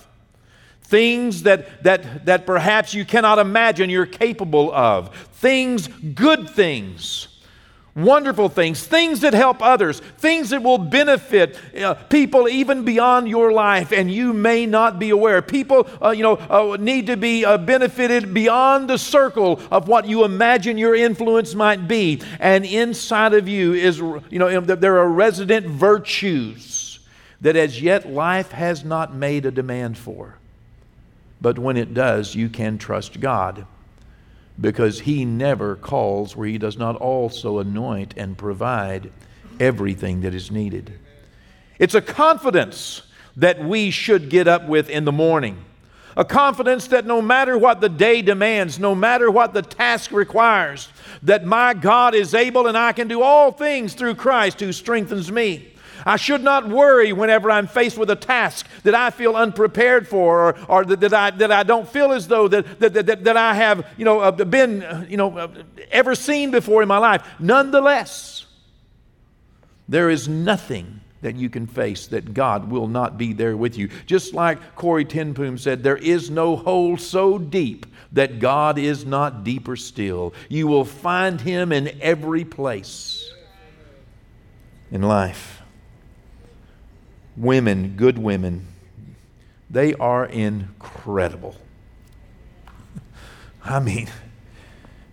things 0.87 1.43
that, 1.43 1.83
that, 1.83 2.25
that 2.25 2.45
perhaps 2.45 2.93
you 2.93 3.03
cannot 3.03 3.39
imagine 3.39 3.89
you're 3.89 4.05
capable 4.05 4.73
of, 4.73 5.13
things, 5.33 5.87
good 5.87 6.49
things. 6.49 7.27
Wonderful 7.97 8.49
things, 8.49 8.85
things 8.85 9.21
that 9.21 9.33
help 9.33 9.59
others, 9.59 10.01
things 10.19 10.51
that 10.51 10.61
will 10.61 10.77
benefit 10.77 11.57
uh, 11.75 11.95
people 11.95 12.47
even 12.47 12.85
beyond 12.85 13.27
your 13.27 13.51
life, 13.51 13.91
and 13.91 14.11
you 14.11 14.33
may 14.33 14.67
not 14.67 14.99
be 14.99 15.09
aware. 15.09 15.41
People, 15.41 15.89
uh, 15.99 16.11
you 16.11 16.21
know, 16.21 16.35
uh, 16.35 16.77
need 16.79 17.07
to 17.07 17.17
be 17.17 17.43
uh, 17.43 17.57
benefited 17.57 18.35
beyond 18.35 18.87
the 18.87 18.99
circle 18.99 19.59
of 19.71 19.87
what 19.87 20.07
you 20.07 20.25
imagine 20.25 20.77
your 20.77 20.93
influence 20.93 21.55
might 21.55 21.87
be. 21.87 22.21
And 22.39 22.65
inside 22.65 23.33
of 23.33 23.47
you 23.47 23.73
is, 23.73 23.97
you 23.97 24.37
know, 24.37 24.61
there 24.61 24.99
are 24.99 25.09
resident 25.09 25.65
virtues 25.65 26.99
that 27.41 27.55
as 27.55 27.81
yet 27.81 28.07
life 28.07 28.51
has 28.51 28.85
not 28.85 29.15
made 29.15 29.43
a 29.47 29.51
demand 29.51 29.97
for. 29.97 30.35
But 31.41 31.57
when 31.57 31.77
it 31.77 31.95
does, 31.95 32.35
you 32.35 32.47
can 32.47 32.77
trust 32.77 33.19
God 33.19 33.65
because 34.59 35.01
He 35.01 35.25
never 35.25 35.75
calls 35.75 36.35
where 36.35 36.47
He 36.47 36.57
does 36.57 36.77
not 36.77 36.95
also 36.95 37.59
anoint 37.59 38.13
and 38.17 38.37
provide 38.37 39.11
everything 39.59 40.21
that 40.21 40.33
is 40.33 40.51
needed. 40.51 40.99
It's 41.79 41.95
a 41.95 42.01
confidence 42.01 43.03
that 43.35 43.63
we 43.63 43.91
should 43.91 44.29
get 44.29 44.47
up 44.47 44.67
with 44.67 44.89
in 44.89 45.05
the 45.05 45.11
morning. 45.11 45.63
A 46.15 46.25
confidence 46.25 46.87
that 46.87 47.05
no 47.05 47.21
matter 47.21 47.57
what 47.57 47.79
the 47.79 47.89
day 47.89 48.23
demands, 48.23 48.79
no 48.79 48.95
matter 48.95 49.29
what 49.29 49.53
the 49.53 49.61
task 49.61 50.11
requires, 50.11 50.89
that 51.21 51.45
my 51.45 51.75
God 51.75 52.15
is 52.15 52.33
able 52.33 52.65
and 52.65 52.75
I 52.75 52.91
can 52.91 53.07
do 53.07 53.21
all 53.21 53.51
things 53.51 53.93
through 53.93 54.15
Christ 54.15 54.59
who 54.59 54.73
strengthens 54.73 55.31
me. 55.31 55.73
I 56.07 56.15
should 56.15 56.41
not 56.41 56.67
worry 56.67 57.13
whenever 57.13 57.51
I'm 57.51 57.67
faced 57.67 57.97
with 57.97 58.09
a 58.09 58.15
task 58.15 58.65
that 58.83 58.95
I 58.95 59.11
feel 59.11 59.35
unprepared 59.35 60.07
for 60.07 60.47
or, 60.47 60.57
or 60.67 60.85
that, 60.85 61.01
that, 61.01 61.13
I, 61.13 61.31
that 61.31 61.51
I 61.51 61.63
don't 61.63 61.87
feel 61.87 62.13
as 62.13 62.27
though 62.27 62.47
that, 62.47 62.79
that, 62.79 62.93
that, 62.93 63.23
that 63.25 63.37
I 63.37 63.53
have 63.53 63.85
you 63.97 64.05
know, 64.05 64.21
uh, 64.21 64.31
been 64.31 65.05
you 65.09 65.17
know, 65.17 65.37
uh, 65.37 65.49
ever 65.91 66.15
seen 66.15 66.49
before 66.49 66.81
in 66.81 66.87
my 66.87 66.97
life. 66.97 67.27
Nonetheless, 67.39 68.45
There 69.87 70.09
is 70.09 70.27
nothing 70.27 71.01
that 71.21 71.35
you 71.35 71.49
can 71.49 71.65
face 71.65 72.07
that 72.07 72.33
God 72.33 72.69
will 72.69 72.87
not 72.87 73.17
be 73.17 73.33
there 73.33 73.57
with 73.57 73.77
you. 73.77 73.89
Just 74.05 74.33
like 74.33 74.75
Corrie 74.75 75.05
ten 75.05 75.33
Boom 75.33 75.57
said, 75.57 75.81
there 75.81 75.97
is 75.97 76.29
no 76.29 76.55
hole 76.55 76.97
so 76.97 77.37
deep 77.37 77.85
that 78.11 78.39
God 78.39 78.77
is 78.77 79.05
not 79.05 79.43
deeper 79.43 79.75
still. 79.75 80.33
You 80.49 80.67
will 80.67 80.85
find 80.85 81.41
Him 81.41 81.71
in 81.71 81.97
every 82.01 82.45
place 82.45 83.33
in 84.91 85.01
life. 85.01 85.56
Women, 87.37 87.95
good 87.95 88.17
women, 88.17 88.65
they 89.69 89.93
are 89.93 90.25
incredible. 90.25 91.55
I 93.63 93.79
mean, 93.79 94.09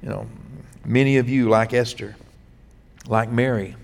you 0.03 0.09
know, 0.09 0.27
many 0.85 1.19
of 1.19 1.29
you, 1.29 1.49
like 1.49 1.75
Esther, 1.75 2.17
like 3.07 3.31
Mary, 3.31 3.77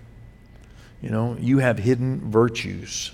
you 1.02 1.10
know, 1.10 1.36
you 1.38 1.58
have 1.58 1.78
hidden 1.78 2.30
virtues. 2.30 3.12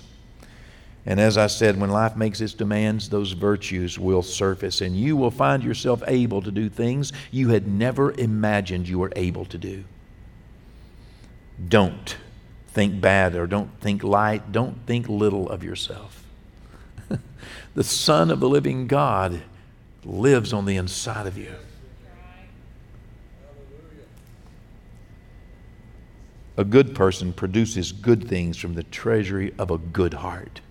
And 1.05 1.19
as 1.19 1.37
I 1.37 1.47
said, 1.47 1.79
when 1.79 1.89
life 1.89 2.15
makes 2.17 2.41
its 2.41 2.53
demands, 2.53 3.09
those 3.09 3.31
virtues 3.31 3.97
will 3.97 4.21
surface, 4.21 4.81
and 4.81 4.95
you 4.95 5.15
will 5.15 5.31
find 5.31 5.63
yourself 5.63 6.03
able 6.05 6.41
to 6.41 6.51
do 6.51 6.69
things 6.69 7.13
you 7.31 7.49
had 7.49 7.67
never 7.67 8.11
imagined 8.11 8.89
you 8.89 8.99
were 8.99 9.13
able 9.15 9.45
to 9.45 9.57
do. 9.57 9.85
Don't 11.67 12.17
think 12.77 13.01
bad 13.01 13.33
or 13.33 13.47
don't 13.47 13.71
think 13.81 14.03
light, 14.03 14.51
don't 14.51 14.85
think 14.85 15.09
little 15.09 15.49
of 15.49 15.63
yourself. 15.63 16.23
the 17.73 17.83
Son 17.83 18.29
of 18.29 18.39
the 18.39 18.47
living 18.47 18.85
God 18.85 19.41
lives 20.05 20.53
on 20.53 20.65
the 20.65 20.75
inside 20.75 21.25
of 21.25 21.39
you. 21.39 21.55
A 26.55 26.63
good 26.63 26.93
person 26.93 27.33
produces 27.33 27.91
good 27.91 28.27
things 28.27 28.57
from 28.57 28.75
the 28.75 28.83
treasury 28.83 29.55
of 29.57 29.71
a 29.71 29.79
good 29.79 30.13
heart. 30.13 30.61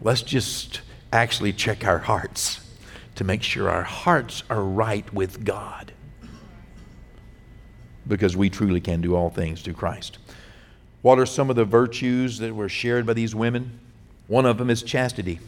Let's 0.00 0.22
just 0.22 0.80
actually 1.12 1.52
check 1.52 1.86
our 1.86 1.98
hearts 1.98 2.68
to 3.14 3.22
make 3.22 3.44
sure 3.44 3.70
our 3.70 3.84
hearts 3.84 4.42
are 4.50 4.64
right 4.64 5.14
with 5.14 5.44
God. 5.44 5.92
Because 8.08 8.36
we 8.36 8.50
truly 8.50 8.80
can 8.80 9.00
do 9.00 9.14
all 9.14 9.30
things 9.30 9.62
through 9.62 9.74
Christ. 9.74 10.18
What 11.08 11.18
are 11.18 11.24
some 11.24 11.48
of 11.48 11.56
the 11.56 11.64
virtues 11.64 12.36
that 12.40 12.54
were 12.54 12.68
shared 12.68 13.06
by 13.06 13.14
these 13.14 13.34
women? 13.34 13.80
One 14.26 14.44
of 14.44 14.58
them 14.58 14.68
is 14.68 14.82
chastity. 14.82 15.40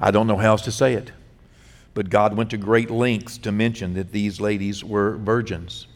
I 0.00 0.10
don't 0.10 0.26
know 0.26 0.36
how 0.36 0.48
else 0.48 0.62
to 0.62 0.72
say 0.72 0.94
it. 0.94 1.12
But 1.94 2.10
God 2.10 2.36
went 2.36 2.50
to 2.50 2.56
great 2.56 2.90
lengths 2.90 3.38
to 3.38 3.52
mention 3.52 3.94
that 3.94 4.10
these 4.10 4.40
ladies 4.40 4.82
were 4.82 5.16
virgins. 5.16 5.86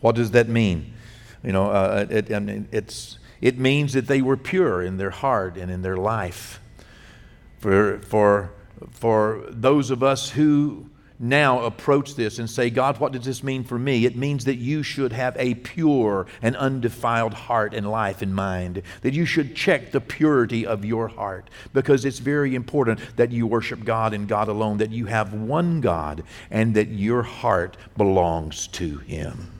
What 0.00 0.14
does 0.14 0.30
that 0.30 0.48
mean? 0.48 0.94
You 1.42 1.50
know, 1.50 1.72
uh, 1.72 2.06
it, 2.08 2.32
I 2.32 2.38
mean, 2.38 2.68
it's, 2.70 3.18
it 3.40 3.58
means 3.58 3.94
that 3.94 4.06
they 4.06 4.22
were 4.22 4.36
pure 4.36 4.80
in 4.80 4.96
their 4.96 5.10
heart 5.10 5.56
and 5.56 5.72
in 5.72 5.82
their 5.82 5.96
life. 5.96 6.60
For, 7.58 7.98
for, 8.02 8.52
for 8.92 9.44
those 9.48 9.90
of 9.90 10.04
us 10.04 10.30
who 10.30 10.88
now 11.20 11.64
approach 11.64 12.14
this 12.14 12.38
and 12.38 12.48
say, 12.48 12.70
God, 12.70 12.98
what 12.98 13.12
does 13.12 13.24
this 13.24 13.42
mean 13.42 13.64
for 13.64 13.78
me? 13.78 14.04
It 14.04 14.16
means 14.16 14.44
that 14.44 14.56
you 14.56 14.82
should 14.82 15.12
have 15.12 15.36
a 15.36 15.54
pure 15.54 16.26
and 16.40 16.56
undefiled 16.56 17.34
heart 17.34 17.74
and 17.74 17.90
life 17.90 18.22
and 18.22 18.34
mind. 18.34 18.82
That 19.02 19.14
you 19.14 19.26
should 19.26 19.56
check 19.56 19.90
the 19.90 20.00
purity 20.00 20.64
of 20.64 20.84
your 20.84 21.08
heart 21.08 21.50
because 21.72 22.04
it's 22.04 22.20
very 22.20 22.54
important 22.54 23.00
that 23.16 23.32
you 23.32 23.46
worship 23.46 23.84
God 23.84 24.14
and 24.14 24.28
God 24.28 24.48
alone, 24.48 24.78
that 24.78 24.92
you 24.92 25.06
have 25.06 25.32
one 25.34 25.80
God 25.80 26.22
and 26.50 26.74
that 26.74 26.88
your 26.88 27.22
heart 27.22 27.76
belongs 27.96 28.68
to 28.68 28.98
Him. 28.98 29.52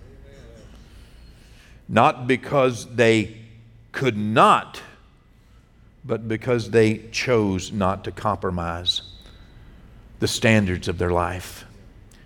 Not 1.89 2.29
because 2.29 2.95
they 2.95 3.37
could 3.91 4.17
not, 4.17 4.81
but 6.05 6.29
because 6.29 6.71
they 6.71 6.99
chose 7.11 7.73
not 7.73 8.05
to 8.05 8.13
compromise 8.13 9.03
the 10.19 10.29
standards 10.29 10.89
of 10.89 10.99
their 10.99 11.11
life. 11.11 11.65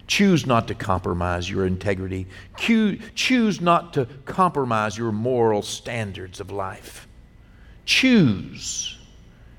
Choose 0.07 0.47
not 0.47 0.69
to 0.69 0.75
compromise 0.75 1.49
your 1.49 1.67
integrity. 1.67 2.27
Choose 2.57 3.61
not 3.61 3.95
to 3.95 4.07
compromise 4.25 4.99
your 4.99 5.13
moral 5.13 5.63
standards 5.63 6.41
of 6.41 6.51
life. 6.51 7.07
Choose. 7.87 8.99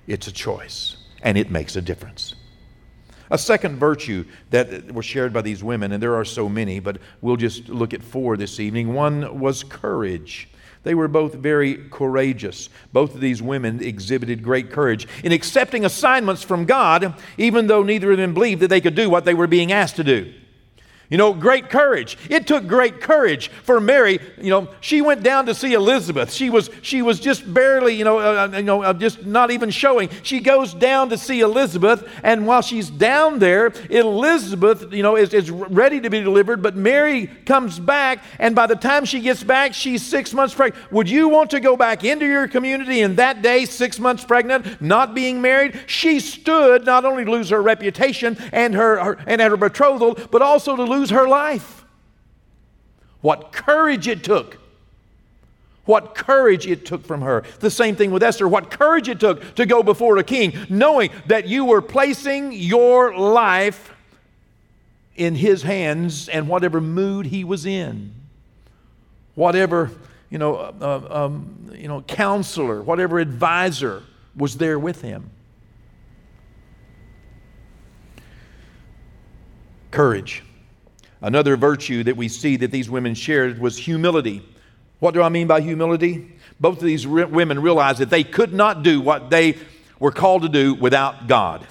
It's 0.06 0.28
a 0.28 0.32
choice, 0.32 0.98
and 1.22 1.38
it 1.38 1.50
makes 1.50 1.76
a 1.76 1.82
difference. 1.82 2.36
A 3.32 3.38
second 3.38 3.80
virtue 3.80 4.26
that 4.52 4.92
was 4.92 5.06
shared 5.06 5.34
by 5.34 5.42
these 5.42 5.64
women, 5.64 5.94
and 5.94 6.04
there 6.04 6.16
are 6.16 6.26
so 6.26 6.48
many, 6.48 6.80
but 6.80 6.98
we'll 7.22 7.38
just 7.38 7.70
look 7.70 7.94
at 7.94 8.04
four 8.04 8.38
this 8.38 8.60
evening. 8.60 8.94
One 8.94 9.40
was 9.40 9.64
courage. 9.64 10.50
They 10.84 10.96
were 10.96 11.08
both 11.08 11.34
very 11.34 11.76
courageous. 11.90 12.70
Both 12.92 13.16
of 13.16 13.22
these 13.22 13.42
women 13.42 13.82
exhibited 13.82 14.44
great 14.44 14.70
courage 14.70 15.08
in 15.24 15.32
accepting 15.32 15.86
assignments 15.86 16.44
from 16.44 16.66
God, 16.66 17.16
even 17.38 17.68
though 17.68 17.84
neither 17.84 18.12
of 18.12 18.18
them 18.18 18.34
believed 18.34 18.62
that 18.62 18.68
they 18.68 18.82
could 18.82 18.96
do 18.96 19.10
what 19.10 19.26
they 19.26 19.34
were 19.34 19.48
being 19.48 19.72
asked 19.72 19.96
to 19.96 20.04
do. 20.04 20.34
You 21.14 21.18
know, 21.18 21.32
great 21.32 21.70
courage. 21.70 22.18
It 22.28 22.48
took 22.48 22.66
great 22.66 23.00
courage 23.00 23.50
for 23.50 23.80
Mary. 23.80 24.20
You 24.42 24.50
know, 24.50 24.70
she 24.82 25.00
went 25.04 25.22
down 25.22 25.46
to 25.46 25.54
see 25.54 25.76
Elizabeth. 25.76 26.34
She 26.34 26.50
was 26.50 26.72
she 26.82 27.04
was 27.04 27.20
just 27.20 27.54
barely, 27.54 27.94
you 27.94 28.04
know, 28.04 28.18
uh, 28.18 28.50
uh 28.52 28.58
you 28.58 28.64
know, 28.64 28.82
uh, 28.82 28.94
just 28.94 29.24
not 29.24 29.52
even 29.52 29.70
showing. 29.70 30.10
She 30.24 30.40
goes 30.40 30.74
down 30.74 31.10
to 31.10 31.18
see 31.20 31.42
Elizabeth, 31.42 32.10
and 32.24 32.48
while 32.48 32.64
she's 32.64 32.90
down 32.90 33.38
there, 33.38 33.72
Elizabeth, 33.92 34.92
you 34.92 35.04
know, 35.04 35.16
is, 35.16 35.36
is 35.36 35.52
ready 35.52 36.02
to 36.02 36.10
be 36.10 36.20
delivered. 36.20 36.64
But 36.64 36.76
Mary 36.76 37.28
comes 37.46 37.78
back, 37.78 38.24
and 38.40 38.56
by 38.56 38.66
the 38.66 38.76
time 38.76 39.06
she 39.06 39.20
gets 39.20 39.44
back, 39.44 39.76
she's 39.76 40.04
six 40.04 40.34
months 40.34 40.56
pregnant. 40.56 40.92
Would 40.92 41.12
you 41.12 41.30
want 41.30 41.52
to 41.52 41.60
go 41.60 41.78
back 41.78 42.04
into 42.04 42.26
your 42.26 42.48
community 42.48 43.02
in 43.02 43.18
that 43.18 43.44
day, 43.44 43.66
six 43.66 44.00
months 44.00 44.26
pregnant, 44.26 44.82
not 44.82 45.14
being 45.14 45.44
married? 45.44 45.80
She 45.86 46.20
stood 46.20 46.88
not 46.88 47.06
only 47.06 47.24
to 47.24 47.30
lose 47.30 47.52
her 47.52 47.62
reputation 47.62 48.36
and 48.52 48.74
her, 48.74 48.98
her 48.98 49.18
and 49.28 49.40
her 49.40 49.58
betrothal, 49.58 50.16
but 50.32 50.42
also 50.42 50.76
to 50.76 50.82
lose 50.82 51.03
her 51.10 51.28
life. 51.28 51.86
What 53.22 53.52
courage 53.52 54.08
it 54.08 54.24
took. 54.24 54.60
What 55.86 56.16
courage 56.16 56.66
it 56.66 56.86
took 56.86 57.06
from 57.06 57.22
her. 57.22 57.44
The 57.60 57.72
same 57.72 57.96
thing 57.96 58.12
with 58.12 58.24
Esther. 58.24 58.48
What 58.48 58.70
courage 58.70 59.10
it 59.10 59.20
took 59.20 59.56
to 59.56 59.66
go 59.66 59.84
before 59.84 60.18
a 60.18 60.24
king, 60.24 60.58
knowing 60.70 61.10
that 61.28 61.48
you 61.48 61.66
were 61.66 61.82
placing 61.82 62.54
your 62.54 63.18
life 63.18 63.94
in 65.16 65.36
his 65.36 65.64
hands 65.64 66.30
and 66.30 66.48
whatever 66.48 66.82
mood 66.82 67.28
he 67.28 67.44
was 67.44 67.66
in. 67.66 68.14
Whatever, 69.36 69.92
you 70.30 70.38
know, 70.38 70.56
uh, 70.56 70.74
uh 70.82 71.26
um, 71.26 71.72
you 71.76 71.88
know, 71.88 72.02
counselor, 72.02 72.82
whatever 72.82 73.20
advisor 73.20 74.04
was 74.36 74.58
there 74.58 74.80
with 74.80 75.02
him. 75.02 75.30
Courage. 79.92 80.44
Another 81.24 81.56
virtue 81.56 82.04
that 82.04 82.18
we 82.18 82.28
see 82.28 82.58
that 82.58 82.70
these 82.70 82.90
women 82.90 83.16
shared 83.16 83.58
was 83.58 83.78
humility. 83.78 84.44
What 85.00 85.14
do 85.14 85.22
I 85.22 85.30
mean 85.30 85.48
by 85.48 85.62
humility? 85.62 86.34
Both 86.60 86.80
of 86.80 86.84
these 86.84 87.08
re- 87.08 87.24
women 87.24 87.62
realized 87.62 88.00
that 88.00 88.10
they 88.10 88.26
could 88.26 88.54
not 88.54 88.84
do 88.84 89.00
what 89.00 89.30
they 89.30 89.58
were 90.00 90.12
called 90.12 90.42
to 90.42 90.50
do 90.50 90.74
without 90.74 91.28
God. 91.28 91.66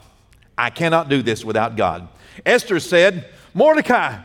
I 0.56 0.70
cannot 0.70 1.10
do 1.10 1.22
this 1.22 1.44
without 1.44 1.76
God. 1.76 2.08
Esther 2.46 2.80
said, 2.80 3.28
Mordecai, 3.52 4.22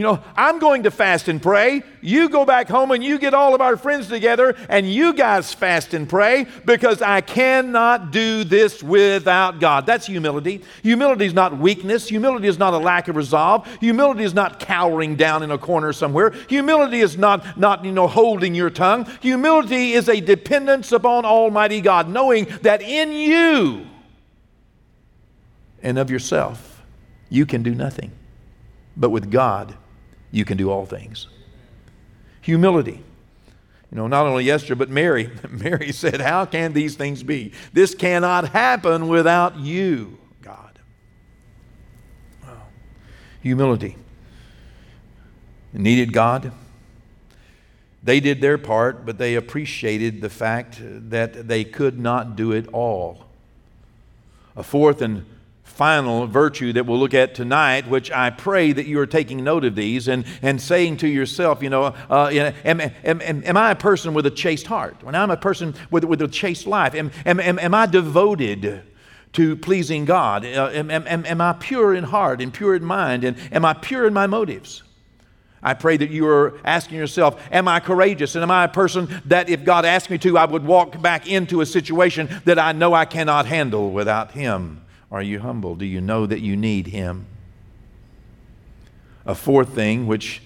you 0.00 0.06
know, 0.06 0.24
I'm 0.34 0.58
going 0.60 0.84
to 0.84 0.90
fast 0.90 1.28
and 1.28 1.42
pray. 1.42 1.82
You 2.00 2.30
go 2.30 2.46
back 2.46 2.70
home 2.70 2.90
and 2.90 3.04
you 3.04 3.18
get 3.18 3.34
all 3.34 3.54
of 3.54 3.60
our 3.60 3.76
friends 3.76 4.08
together 4.08 4.56
and 4.70 4.90
you 4.90 5.12
guys 5.12 5.52
fast 5.52 5.92
and 5.92 6.08
pray 6.08 6.46
because 6.64 7.02
I 7.02 7.20
cannot 7.20 8.10
do 8.10 8.42
this 8.42 8.82
without 8.82 9.60
God. 9.60 9.84
That's 9.84 10.06
humility. 10.06 10.62
Humility 10.82 11.26
is 11.26 11.34
not 11.34 11.58
weakness. 11.58 12.08
Humility 12.08 12.48
is 12.48 12.58
not 12.58 12.72
a 12.72 12.78
lack 12.78 13.08
of 13.08 13.16
resolve. 13.16 13.68
Humility 13.80 14.24
is 14.24 14.32
not 14.32 14.58
cowering 14.58 15.16
down 15.16 15.42
in 15.42 15.50
a 15.50 15.58
corner 15.58 15.92
somewhere. 15.92 16.30
Humility 16.48 17.00
is 17.00 17.18
not, 17.18 17.58
not 17.58 17.84
you 17.84 17.92
know, 17.92 18.06
holding 18.06 18.54
your 18.54 18.70
tongue. 18.70 19.06
Humility 19.20 19.92
is 19.92 20.08
a 20.08 20.18
dependence 20.18 20.92
upon 20.92 21.26
Almighty 21.26 21.82
God, 21.82 22.08
knowing 22.08 22.46
that 22.62 22.80
in 22.80 23.12
you 23.12 23.86
and 25.82 25.98
of 25.98 26.10
yourself, 26.10 26.80
you 27.28 27.44
can 27.44 27.62
do 27.62 27.74
nothing. 27.74 28.12
But 28.96 29.10
with 29.10 29.30
God, 29.30 29.76
you 30.30 30.44
can 30.44 30.56
do 30.56 30.70
all 30.70 30.86
things. 30.86 31.26
Humility. 32.42 33.02
You 33.90 33.96
know, 33.96 34.06
not 34.06 34.26
only 34.26 34.50
Esther, 34.50 34.76
but 34.76 34.88
Mary. 34.88 35.30
Mary 35.50 35.92
said, 35.92 36.20
How 36.20 36.44
can 36.44 36.72
these 36.72 36.94
things 36.94 37.22
be? 37.22 37.52
This 37.72 37.94
cannot 37.94 38.50
happen 38.50 39.08
without 39.08 39.56
you, 39.56 40.18
God. 40.42 40.78
Wow. 42.42 42.62
Humility. 43.42 43.96
Needed 45.72 46.12
God. 46.12 46.52
They 48.02 48.20
did 48.20 48.40
their 48.40 48.58
part, 48.58 49.04
but 49.04 49.18
they 49.18 49.34
appreciated 49.34 50.20
the 50.20 50.30
fact 50.30 50.78
that 50.80 51.48
they 51.48 51.64
could 51.64 51.98
not 51.98 52.34
do 52.34 52.52
it 52.52 52.66
all. 52.68 53.26
A 54.56 54.62
fourth 54.62 55.02
and 55.02 55.26
final 55.70 56.26
virtue 56.26 56.72
that 56.74 56.84
we'll 56.84 56.98
look 56.98 57.14
at 57.14 57.34
tonight, 57.34 57.88
which 57.88 58.10
I 58.10 58.30
pray 58.30 58.72
that 58.72 58.86
you 58.86 59.00
are 59.00 59.06
taking 59.06 59.42
note 59.42 59.64
of 59.64 59.74
these 59.74 60.08
and, 60.08 60.24
and 60.42 60.60
saying 60.60 60.98
to 60.98 61.08
yourself, 61.08 61.62
you 61.62 61.70
know, 61.70 61.94
uh, 62.10 62.28
am, 62.64 62.80
am, 62.80 63.20
am, 63.22 63.42
am, 63.44 63.56
I 63.56 63.70
a 63.70 63.76
person 63.76 64.12
with 64.12 64.26
a 64.26 64.30
chaste 64.30 64.66
heart? 64.66 65.02
When 65.02 65.14
I'm 65.14 65.30
a 65.30 65.36
person 65.36 65.74
with, 65.90 66.04
with 66.04 66.20
a 66.20 66.28
chaste 66.28 66.66
life, 66.66 66.94
am, 66.94 67.10
am, 67.24 67.40
am, 67.40 67.58
am 67.58 67.74
I 67.74 67.86
devoted 67.86 68.82
to 69.32 69.56
pleasing 69.56 70.04
God? 70.04 70.44
Uh, 70.44 70.70
am, 70.72 70.90
am, 70.90 71.06
am 71.06 71.40
I 71.40 71.54
pure 71.54 71.94
in 71.94 72.04
heart 72.04 72.40
and 72.40 72.52
pure 72.52 72.74
in 72.74 72.84
mind? 72.84 73.24
And 73.24 73.36
am 73.52 73.64
I 73.64 73.72
pure 73.72 74.06
in 74.06 74.12
my 74.12 74.26
motives? 74.26 74.82
I 75.62 75.74
pray 75.74 75.96
that 75.98 76.10
you 76.10 76.26
are 76.26 76.58
asking 76.64 76.98
yourself, 76.98 77.40
Am 77.52 77.68
I 77.68 77.80
courageous? 77.80 78.34
And 78.34 78.42
am 78.42 78.50
I 78.50 78.64
a 78.64 78.68
person 78.68 79.22
that 79.26 79.48
if 79.50 79.64
God 79.64 79.84
asked 79.84 80.10
me 80.10 80.18
to, 80.18 80.38
I 80.38 80.46
would 80.46 80.64
walk 80.64 81.00
back 81.00 81.28
into 81.28 81.60
a 81.60 81.66
situation 81.66 82.28
that 82.44 82.58
I 82.58 82.72
know 82.72 82.94
I 82.94 83.04
cannot 83.04 83.46
handle 83.46 83.90
without 83.90 84.32
Him? 84.32 84.82
Are 85.10 85.22
you 85.22 85.40
humble? 85.40 85.74
Do 85.74 85.84
you 85.84 86.00
know 86.00 86.26
that 86.26 86.40
you 86.40 86.56
need 86.56 86.88
Him? 86.88 87.26
A 89.26 89.34
fourth 89.34 89.74
thing, 89.74 90.06
which 90.06 90.42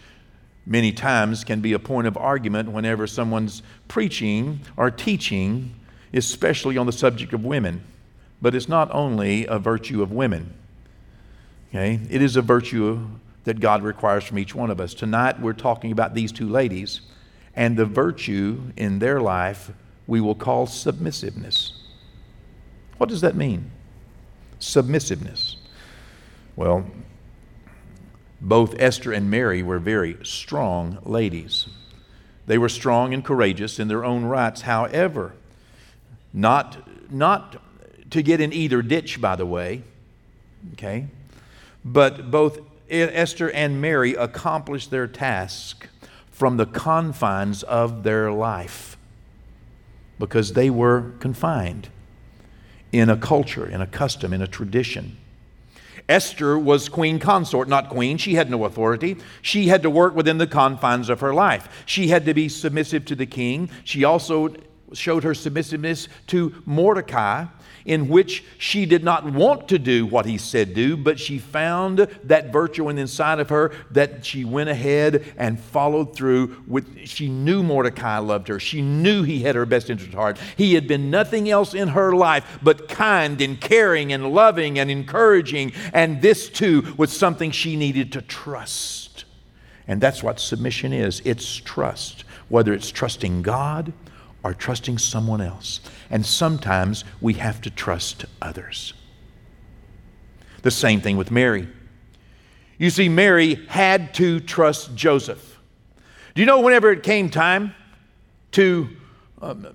many 0.66 0.92
times 0.92 1.44
can 1.44 1.61
be 1.61 1.72
a 1.72 1.79
point 1.79 2.07
of 2.07 2.16
argument 2.16 2.72
whenever 2.72 3.07
someone's 3.07 3.62
preaching 3.88 4.61
or 4.77 4.90
teaching, 4.90 5.74
especially 6.12 6.79
on 6.79 6.87
the 6.87 6.92
subject 6.92 7.33
of 7.33 7.44
women. 7.44 7.83
But 8.40 8.55
it's 8.55 8.68
not 8.68 8.92
only 8.92 9.46
a 9.46 9.59
virtue 9.59 10.03
of 10.03 10.11
women, 10.12 10.55
okay? 11.68 12.00
It 12.11 12.22
is 12.22 12.37
a 12.37 12.42
virtue 12.42 13.07
that 13.44 13.61
God 13.61 13.83
requires 13.83 14.24
from 14.24 14.38
each 14.38 14.55
one 14.55 14.70
of 14.70 14.81
us. 14.81 14.94
Tonight, 14.94 15.40
we're 15.40 15.53
talking 15.53 15.92
about 15.92 16.14
these 16.14 16.33
two 16.33 16.48
ladies 16.48 17.03
and 17.55 17.77
the 17.77 17.85
virtue 17.85 18.72
in 18.77 18.98
their 18.98 19.20
life 19.20 19.70
we 20.07 20.20
will 20.20 20.35
call 20.35 20.66
submissiveness. 20.66 21.72
What 22.98 23.09
does 23.09 23.20
that 23.20 23.37
mean? 23.37 23.70
Submissiveness. 24.64 25.57
Well, 26.57 26.87
both 28.40 28.74
Esther 28.79 29.12
and 29.12 29.31
Mary 29.31 29.62
were 29.62 29.79
very 29.79 30.18
strong 30.22 30.98
ladies. 31.05 31.66
They 32.46 32.59
were 32.59 32.68
strong 32.68 33.14
and 33.14 33.24
courageous 33.24 33.79
in 33.79 33.88
their 33.88 34.05
own 34.05 34.24
rights. 34.24 34.62
However, 34.62 35.35
not, 36.33 36.88
not 37.11 37.57
to 38.11 38.22
get 38.22 38.40
in 38.40 38.53
either 38.53 38.83
ditch, 38.83 39.20
by 39.20 39.37
the 39.37 39.46
way, 39.46 39.83
okay? 40.74 41.07
But 41.85 42.31
both 42.31 42.61
Esther 42.90 43.50
and 43.50 43.81
Mary 43.81 44.14
accomplished 44.14 44.90
their 44.90 45.07
task 45.07 45.88
from 46.31 46.57
the 46.57 46.66
confines 46.66 47.62
of 47.62 48.03
their 48.03 48.31
life 48.31 48.96
because 50.18 50.53
they 50.53 50.68
were 50.68 51.12
confined 51.18 51.88
in 52.94 53.11
a 53.11 53.16
culture, 53.16 53.66
in 53.66 53.80
a 53.80 53.87
custom, 53.87 54.33
in 54.33 54.40
a 54.40 54.46
tradition. 54.46 55.16
Esther 56.09 56.57
was 56.59 56.88
queen 56.88 57.18
consort, 57.18 57.66
not 57.66 57.88
queen. 57.88 58.18
She 58.18 58.35
had 58.35 58.50
no 58.50 58.64
authority. 58.64 59.16
She 59.42 59.68
had 59.68 59.83
to 59.83 59.90
work 59.90 60.14
within 60.14 60.38
the 60.38 60.46
confines 60.46 61.09
of 61.09 61.20
her 61.20 61.35
life. 61.35 61.83
She 61.87 62.09
had 62.09 62.24
to 62.26 62.35
be 62.35 62.48
submissive 62.48 63.04
to 63.07 63.16
the 63.16 63.26
king. 63.26 63.68
She 63.85 64.04
also 64.04 64.54
showed 64.92 65.24
her 65.24 65.34
submissiveness 65.34 66.08
to 66.28 66.54
Mordecai, 66.64 67.46
in 67.84 68.08
which 68.08 68.44
she 68.56 68.86
did 68.86 69.04
not 69.04 69.24
want 69.24 69.68
to 69.68 69.78
do 69.78 70.06
what 70.06 70.24
he 70.24 70.38
said 70.38 70.74
do, 70.74 70.96
but 70.96 71.20
she 71.20 71.38
found 71.38 71.98
that 72.24 72.50
virtue 72.50 72.88
inside 72.88 73.38
of 73.38 73.50
her 73.50 73.72
that 73.90 74.24
she 74.24 74.44
went 74.44 74.70
ahead 74.70 75.24
and 75.36 75.60
followed 75.60 76.14
through 76.14 76.62
with 76.66 77.06
she 77.06 77.28
knew 77.28 77.62
Mordecai 77.62 78.18
loved 78.18 78.48
her. 78.48 78.58
She 78.58 78.80
knew 78.80 79.22
he 79.22 79.40
had 79.40 79.54
her 79.54 79.66
best 79.66 79.90
interest 79.90 80.12
at 80.12 80.18
heart. 80.18 80.38
He 80.56 80.74
had 80.74 80.88
been 80.88 81.10
nothing 81.10 81.50
else 81.50 81.74
in 81.74 81.88
her 81.88 82.14
life 82.14 82.58
but 82.62 82.88
kind 82.88 83.40
and 83.40 83.60
caring 83.60 84.12
and 84.12 84.32
loving 84.32 84.78
and 84.78 84.90
encouraging, 84.90 85.72
and 85.92 86.22
this 86.22 86.48
too 86.48 86.94
was 86.96 87.14
something 87.14 87.50
she 87.50 87.76
needed 87.76 88.12
to 88.12 88.22
trust. 88.22 89.24
And 89.86 90.00
that's 90.00 90.22
what 90.22 90.40
submission 90.40 90.94
is. 90.94 91.20
It's 91.24 91.56
trust. 91.56 92.24
Whether 92.48 92.72
it's 92.72 92.90
trusting 92.90 93.42
God 93.42 93.92
or 94.44 94.52
trusting 94.52 94.98
someone 94.98 95.40
else. 95.40 95.80
And 96.11 96.24
sometimes 96.24 97.02
we 97.20 97.33
have 97.35 97.62
to 97.62 97.70
trust 97.70 98.26
others. 98.42 98.92
The 100.62 100.70
same 100.70 101.00
thing 101.00 101.16
with 101.16 101.30
Mary. 101.30 101.66
You 102.76 102.90
see, 102.90 103.09
Mary 103.09 103.54
had 103.68 104.12
to 104.14 104.40
trust 104.40 104.94
Joseph. 104.94 105.59
Do 106.35 106.42
you 106.42 106.46
know 106.46 106.61
whenever 106.61 106.92
it 106.92 107.02
came 107.02 107.30
time 107.30 107.74
to 108.52 108.88
um, 109.40 109.68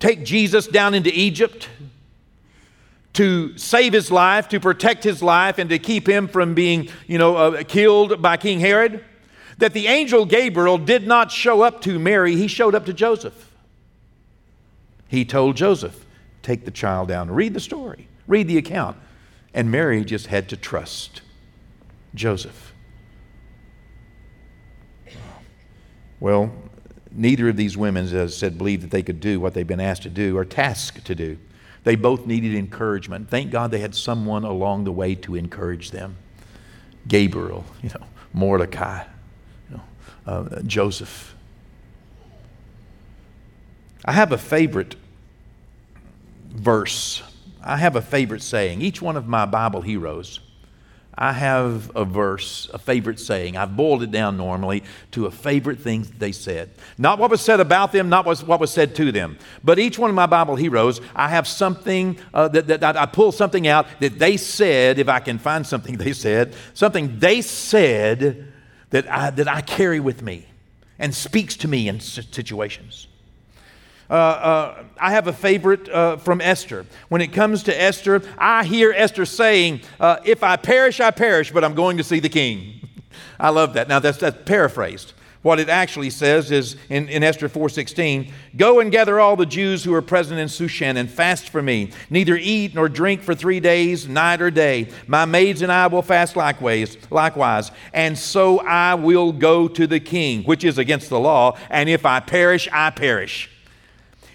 take 0.00 0.24
Jesus 0.24 0.66
down 0.66 0.94
into 0.94 1.10
Egypt, 1.12 1.68
to 3.12 3.56
save 3.56 3.92
his 3.92 4.10
life, 4.10 4.48
to 4.48 4.58
protect 4.58 5.04
his 5.04 5.22
life, 5.22 5.58
and 5.58 5.70
to 5.70 5.78
keep 5.78 6.08
him 6.08 6.26
from 6.26 6.54
being, 6.54 6.88
you 7.06 7.18
know, 7.18 7.36
uh, 7.36 7.62
killed 7.64 8.20
by 8.20 8.36
King 8.36 8.58
Herod, 8.60 9.04
that 9.58 9.72
the 9.72 9.86
angel 9.88 10.24
Gabriel 10.24 10.78
did 10.78 11.06
not 11.06 11.30
show 11.30 11.62
up 11.62 11.82
to 11.82 11.98
Mary, 11.98 12.34
he 12.34 12.48
showed 12.48 12.74
up 12.74 12.86
to 12.86 12.92
Joseph 12.92 13.49
he 15.10 15.24
told 15.24 15.56
Joseph, 15.56 16.06
Take 16.40 16.64
the 16.64 16.70
child 16.70 17.08
down. 17.08 17.30
Read 17.30 17.52
the 17.52 17.60
story, 17.60 18.06
read 18.26 18.48
the 18.48 18.56
account. 18.56 18.96
And 19.52 19.70
Mary 19.70 20.04
just 20.04 20.28
had 20.28 20.48
to 20.50 20.56
trust 20.56 21.22
Joseph. 22.14 22.72
Well, 26.20 26.52
neither 27.10 27.48
of 27.48 27.56
these 27.56 27.76
women, 27.76 28.04
as 28.04 28.14
I 28.14 28.26
said, 28.28 28.56
believed 28.56 28.84
that 28.84 28.92
they 28.92 29.02
could 29.02 29.18
do 29.18 29.40
what 29.40 29.54
they've 29.54 29.66
been 29.66 29.80
asked 29.80 30.02
to 30.04 30.10
do 30.10 30.36
or 30.36 30.44
tasked 30.44 31.04
to 31.04 31.14
do. 31.16 31.36
They 31.82 31.96
both 31.96 32.26
needed 32.26 32.54
encouragement. 32.54 33.28
Thank 33.28 33.50
God 33.50 33.72
they 33.72 33.80
had 33.80 33.96
someone 33.96 34.44
along 34.44 34.84
the 34.84 34.92
way 34.92 35.16
to 35.16 35.34
encourage 35.34 35.90
them. 35.90 36.16
Gabriel, 37.08 37.64
you 37.82 37.88
know, 37.88 38.06
Mordecai, 38.32 39.02
you 39.68 39.76
know, 39.76 39.82
uh, 40.32 40.62
Joseph. 40.62 41.34
I 44.04 44.12
have 44.12 44.30
a 44.30 44.38
favorite 44.38 44.94
verse. 46.50 47.22
I 47.62 47.76
have 47.76 47.96
a 47.96 48.02
favorite 48.02 48.42
saying. 48.42 48.82
Each 48.82 49.00
one 49.00 49.16
of 49.16 49.26
my 49.26 49.46
Bible 49.46 49.82
heroes, 49.82 50.40
I 51.14 51.32
have 51.32 51.94
a 51.94 52.04
verse, 52.04 52.70
a 52.72 52.78
favorite 52.78 53.20
saying. 53.20 53.56
I've 53.56 53.76
boiled 53.76 54.02
it 54.02 54.10
down 54.10 54.38
normally 54.38 54.82
to 55.10 55.26
a 55.26 55.30
favorite 55.30 55.78
thing 55.80 56.06
they 56.18 56.32
said. 56.32 56.70
Not 56.96 57.18
what 57.18 57.30
was 57.30 57.42
said 57.42 57.60
about 57.60 57.92
them, 57.92 58.08
not 58.08 58.24
what 58.24 58.60
was 58.60 58.72
said 58.72 58.94
to 58.94 59.12
them. 59.12 59.38
But 59.62 59.78
each 59.78 59.98
one 59.98 60.08
of 60.08 60.16
my 60.16 60.26
Bible 60.26 60.56
heroes, 60.56 61.00
I 61.14 61.28
have 61.28 61.46
something 61.46 62.18
uh, 62.32 62.48
that, 62.48 62.68
that, 62.68 62.80
that 62.80 62.96
I 62.96 63.04
pull 63.04 63.32
something 63.32 63.68
out 63.68 63.86
that 64.00 64.18
they 64.18 64.38
said, 64.38 64.98
if 64.98 65.08
I 65.08 65.20
can 65.20 65.38
find 65.38 65.66
something 65.66 65.98
they 65.98 66.14
said, 66.14 66.54
something 66.72 67.18
they 67.18 67.42
said 67.42 68.50
that 68.88 69.06
I, 69.10 69.30
that 69.30 69.48
I 69.48 69.60
carry 69.60 70.00
with 70.00 70.22
me 70.22 70.46
and 70.98 71.14
speaks 71.14 71.56
to 71.58 71.68
me 71.68 71.88
in 71.88 72.00
situations. 72.00 73.08
Uh, 74.10 74.14
uh, 74.14 74.84
I 74.98 75.12
have 75.12 75.28
a 75.28 75.32
favorite 75.32 75.88
uh, 75.88 76.16
from 76.16 76.40
Esther. 76.40 76.84
When 77.08 77.20
it 77.20 77.32
comes 77.32 77.62
to 77.64 77.80
Esther, 77.80 78.22
I 78.36 78.64
hear 78.64 78.92
Esther 78.94 79.24
saying, 79.24 79.82
uh, 80.00 80.16
If 80.24 80.42
I 80.42 80.56
perish, 80.56 80.98
I 80.98 81.12
perish, 81.12 81.52
but 81.52 81.62
I'm 81.62 81.74
going 81.74 81.96
to 81.98 82.04
see 82.04 82.18
the 82.18 82.28
king. 82.28 82.88
I 83.40 83.50
love 83.50 83.74
that. 83.74 83.88
Now, 83.88 84.00
that's, 84.00 84.18
that's 84.18 84.42
paraphrased. 84.44 85.12
What 85.42 85.58
it 85.58 85.70
actually 85.70 86.10
says 86.10 86.50
is 86.50 86.76
in, 86.90 87.08
in 87.08 87.22
Esther 87.22 87.48
4:16, 87.48 88.30
"Go 88.58 88.78
and 88.78 88.92
gather 88.92 89.18
all 89.18 89.36
the 89.36 89.46
Jews 89.46 89.82
who 89.82 89.94
are 89.94 90.02
present 90.02 90.38
in 90.38 90.48
Shushan 90.48 90.96
and 90.96 91.08
fast 91.08 91.48
for 91.48 91.62
me. 91.62 91.92
Neither 92.10 92.36
eat 92.36 92.74
nor 92.74 92.90
drink 92.90 93.22
for 93.22 93.34
3 93.34 93.58
days, 93.58 94.06
night 94.06 94.42
or 94.42 94.50
day. 94.50 94.88
My 95.06 95.24
maids 95.24 95.62
and 95.62 95.72
I 95.72 95.86
will 95.86 96.02
fast 96.02 96.36
likewise, 96.36 96.98
likewise, 97.10 97.70
and 97.94 98.18
so 98.18 98.58
I 98.58 98.96
will 98.96 99.32
go 99.32 99.66
to 99.66 99.86
the 99.86 99.98
king, 99.98 100.42
which 100.42 100.62
is 100.62 100.76
against 100.76 101.08
the 101.08 101.18
law, 101.18 101.56
and 101.70 101.88
if 101.88 102.04
I 102.04 102.20
perish, 102.20 102.68
I 102.70 102.90
perish." 102.90 103.48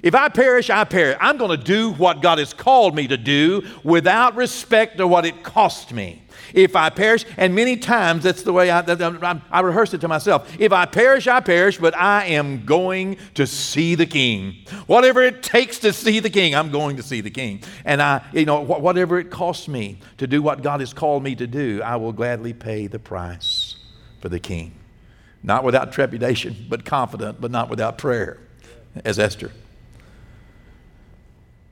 If 0.05 0.13
I 0.13 0.29
perish, 0.29 0.69
I 0.69 0.83
perish. 0.83 1.17
I'm 1.19 1.37
going 1.37 1.49
to 1.49 1.63
do 1.63 1.91
what 1.93 2.21
God 2.21 2.37
has 2.37 2.53
called 2.53 2.95
me 2.95 3.07
to 3.07 3.17
do 3.17 3.63
without 3.83 4.35
respect 4.35 4.99
to 4.99 5.07
what 5.07 5.25
it 5.25 5.41
cost 5.41 5.91
me. 5.91 6.21
If 6.53 6.75
I 6.75 6.91
perish, 6.91 7.25
and 7.37 7.55
many 7.55 7.75
times 7.75 8.21
that's 8.21 8.43
the 8.43 8.53
way 8.53 8.69
I, 8.69 8.81
I, 8.81 9.41
I 9.49 9.61
rehearse 9.61 9.95
it 9.95 10.01
to 10.01 10.07
myself. 10.07 10.55
If 10.59 10.71
I 10.71 10.85
perish, 10.85 11.27
I 11.27 11.39
perish, 11.39 11.79
but 11.79 11.97
I 11.97 12.25
am 12.25 12.65
going 12.65 13.17
to 13.33 13.47
see 13.47 13.95
the 13.95 14.05
King. 14.05 14.57
Whatever 14.85 15.23
it 15.23 15.41
takes 15.41 15.79
to 15.79 15.91
see 15.91 16.19
the 16.19 16.29
King, 16.29 16.53
I'm 16.53 16.69
going 16.69 16.97
to 16.97 17.03
see 17.03 17.21
the 17.21 17.31
King. 17.31 17.63
And 17.83 17.99
I, 17.99 18.23
you 18.31 18.45
know, 18.45 18.61
whatever 18.61 19.17
it 19.17 19.31
costs 19.31 19.67
me 19.67 20.01
to 20.19 20.27
do 20.27 20.43
what 20.43 20.61
God 20.61 20.81
has 20.81 20.93
called 20.93 21.23
me 21.23 21.33
to 21.33 21.47
do, 21.47 21.81
I 21.81 21.95
will 21.95 22.13
gladly 22.13 22.53
pay 22.53 22.85
the 22.85 22.99
price 22.99 23.77
for 24.21 24.29
the 24.29 24.39
King. 24.39 24.75
Not 25.41 25.63
without 25.63 25.91
trepidation, 25.91 26.67
but 26.69 26.85
confident, 26.85 27.41
but 27.41 27.49
not 27.49 27.71
without 27.71 27.97
prayer, 27.97 28.37
as 29.03 29.17
Esther. 29.17 29.51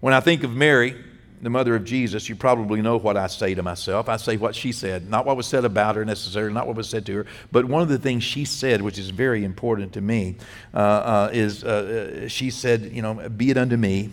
When 0.03 0.13
I 0.13 0.19
think 0.19 0.43
of 0.43 0.53
Mary, 0.53 1.01
the 1.41 1.49
mother 1.49 1.77
of 1.77 1.85
Jesus, 1.85 2.27
you 2.27 2.35
probably 2.35 2.81
know 2.81 2.97
what 2.97 3.15
I 3.15 3.27
say 3.27 3.55
to 3.55 3.63
myself. 3.63 4.09
I 4.09 4.17
say 4.17 4.35
what 4.35 4.53
she 4.53 4.73
said, 4.73 5.09
not 5.09 5.25
what 5.25 5.37
was 5.37 5.47
said 5.47 5.63
about 5.63 5.95
her 5.95 6.03
necessarily, 6.03 6.53
not 6.53 6.67
what 6.67 6.75
was 6.75 6.89
said 6.89 7.05
to 7.05 7.15
her, 7.15 7.25
but 7.53 7.63
one 7.63 7.81
of 7.81 7.87
the 7.87 7.97
things 7.97 8.21
she 8.21 8.43
said, 8.43 8.81
which 8.81 8.99
is 8.99 9.11
very 9.11 9.45
important 9.45 9.93
to 9.93 10.01
me, 10.01 10.35
uh, 10.73 10.77
uh, 10.77 11.29
is 11.31 11.63
uh, 11.63 12.27
she 12.27 12.49
said, 12.49 12.91
you 12.91 13.01
know, 13.01 13.29
be 13.29 13.49
it 13.49 13.55
unto 13.55 13.77
me 13.77 14.09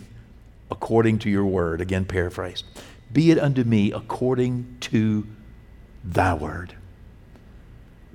according 0.70 1.18
to 1.18 1.28
your 1.28 1.44
word. 1.44 1.80
Again, 1.80 2.04
paraphrased. 2.04 2.64
Be 3.12 3.32
it 3.32 3.38
unto 3.40 3.64
me 3.64 3.90
according 3.90 4.76
to 4.82 5.26
thy 6.04 6.34
word. 6.34 6.72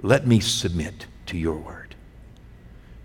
Let 0.01 0.25
me 0.25 0.39
submit 0.39 1.07
to 1.25 1.37
your 1.37 1.57
word. 1.57 1.93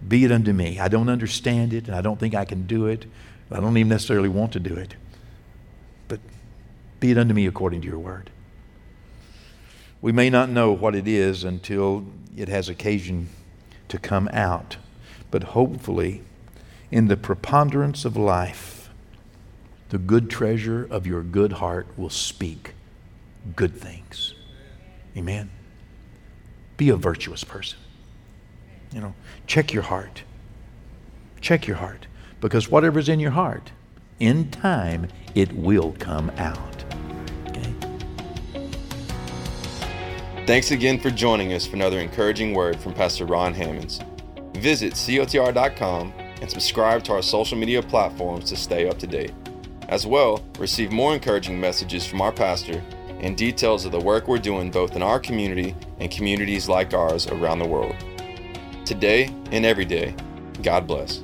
Be 0.06 0.24
it 0.24 0.30
unto 0.30 0.52
me. 0.52 0.78
I 0.78 0.87
don't 0.87 1.09
understand 1.09 1.72
it, 1.72 1.88
and 1.88 1.96
I 1.96 2.02
don't 2.02 2.20
think 2.20 2.37
I 2.37 2.44
can 2.44 2.68
do 2.68 2.87
it. 2.87 3.06
I 3.50 3.60
don't 3.60 3.76
even 3.76 3.88
necessarily 3.88 4.28
want 4.28 4.52
to 4.52 4.60
do 4.60 4.74
it. 4.74 4.94
But 6.08 6.20
be 7.00 7.10
it 7.10 7.18
unto 7.18 7.34
me 7.34 7.46
according 7.46 7.80
to 7.82 7.88
your 7.88 7.98
word. 7.98 8.30
We 10.00 10.12
may 10.12 10.30
not 10.30 10.48
know 10.48 10.72
what 10.72 10.94
it 10.94 11.06
is 11.06 11.44
until 11.44 12.06
it 12.36 12.48
has 12.48 12.68
occasion 12.68 13.28
to 13.88 13.98
come 13.98 14.28
out, 14.32 14.76
but 15.30 15.42
hopefully, 15.42 16.22
in 16.90 17.08
the 17.08 17.16
preponderance 17.16 18.04
of 18.04 18.16
life, 18.16 18.90
the 19.90 19.98
good 19.98 20.30
treasure 20.30 20.86
of 20.90 21.06
your 21.06 21.22
good 21.22 21.54
heart 21.54 21.86
will 21.96 22.10
speak 22.10 22.74
good 23.56 23.74
things. 23.76 24.34
Amen. 25.16 25.50
Be 26.76 26.88
a 26.88 26.96
virtuous 26.96 27.44
person. 27.44 27.78
You 28.92 29.00
know, 29.00 29.14
check 29.46 29.72
your 29.72 29.82
heart. 29.82 30.22
Check 31.40 31.66
your 31.66 31.76
heart. 31.76 32.06
Because 32.40 32.70
whatever's 32.70 33.09
in 33.09 33.20
your 33.20 33.31
heart, 33.33 33.72
in 34.18 34.50
time, 34.50 35.09
it 35.35 35.53
will 35.53 35.92
come 35.98 36.31
out. 36.38 36.85
Okay? 37.48 37.74
Thanks 40.46 40.70
again 40.70 40.98
for 40.98 41.11
joining 41.11 41.53
us 41.53 41.66
for 41.66 41.76
another 41.76 42.00
encouraging 42.00 42.55
word 42.55 42.81
from 42.81 42.94
Pastor 42.94 43.26
Ron 43.26 43.55
Hammonds. 43.55 44.00
Visit 44.55 44.94
cotr.com 44.94 46.12
and 46.40 46.50
subscribe 46.50 47.05
to 47.05 47.12
our 47.12 47.22
social 47.22 47.59
media 47.59 47.83
platforms 47.83 48.48
to 48.50 48.57
stay 48.57 48.88
up 48.88 48.98
to 48.98 49.07
date. 49.07 49.33
As 49.88 50.07
well, 50.07 50.42
receive 50.59 50.92
more 50.92 51.14
encouraging 51.14 51.61
messages 51.61 52.07
from 52.07 52.20
our 52.20 52.33
pastor 52.33 52.83
and 53.20 53.37
details 53.37 53.85
of 53.85 53.92
the 53.92 54.00
work 54.00 54.29
we're 54.29 54.38
doing 54.38 54.70
both 54.70 54.96
in 54.96 55.03
our 55.03 55.20
community 55.20 55.74
and 55.98 56.11
communities 56.11 56.68
like 56.68 56.94
ours 56.94 57.26
around 57.26 57.59
the 57.59 57.66
world. 57.66 57.96
Today 58.85 59.26
and 59.53 59.66
every 59.66 59.85
day, 59.85 60.14
God 60.62 60.87
bless. 60.87 61.22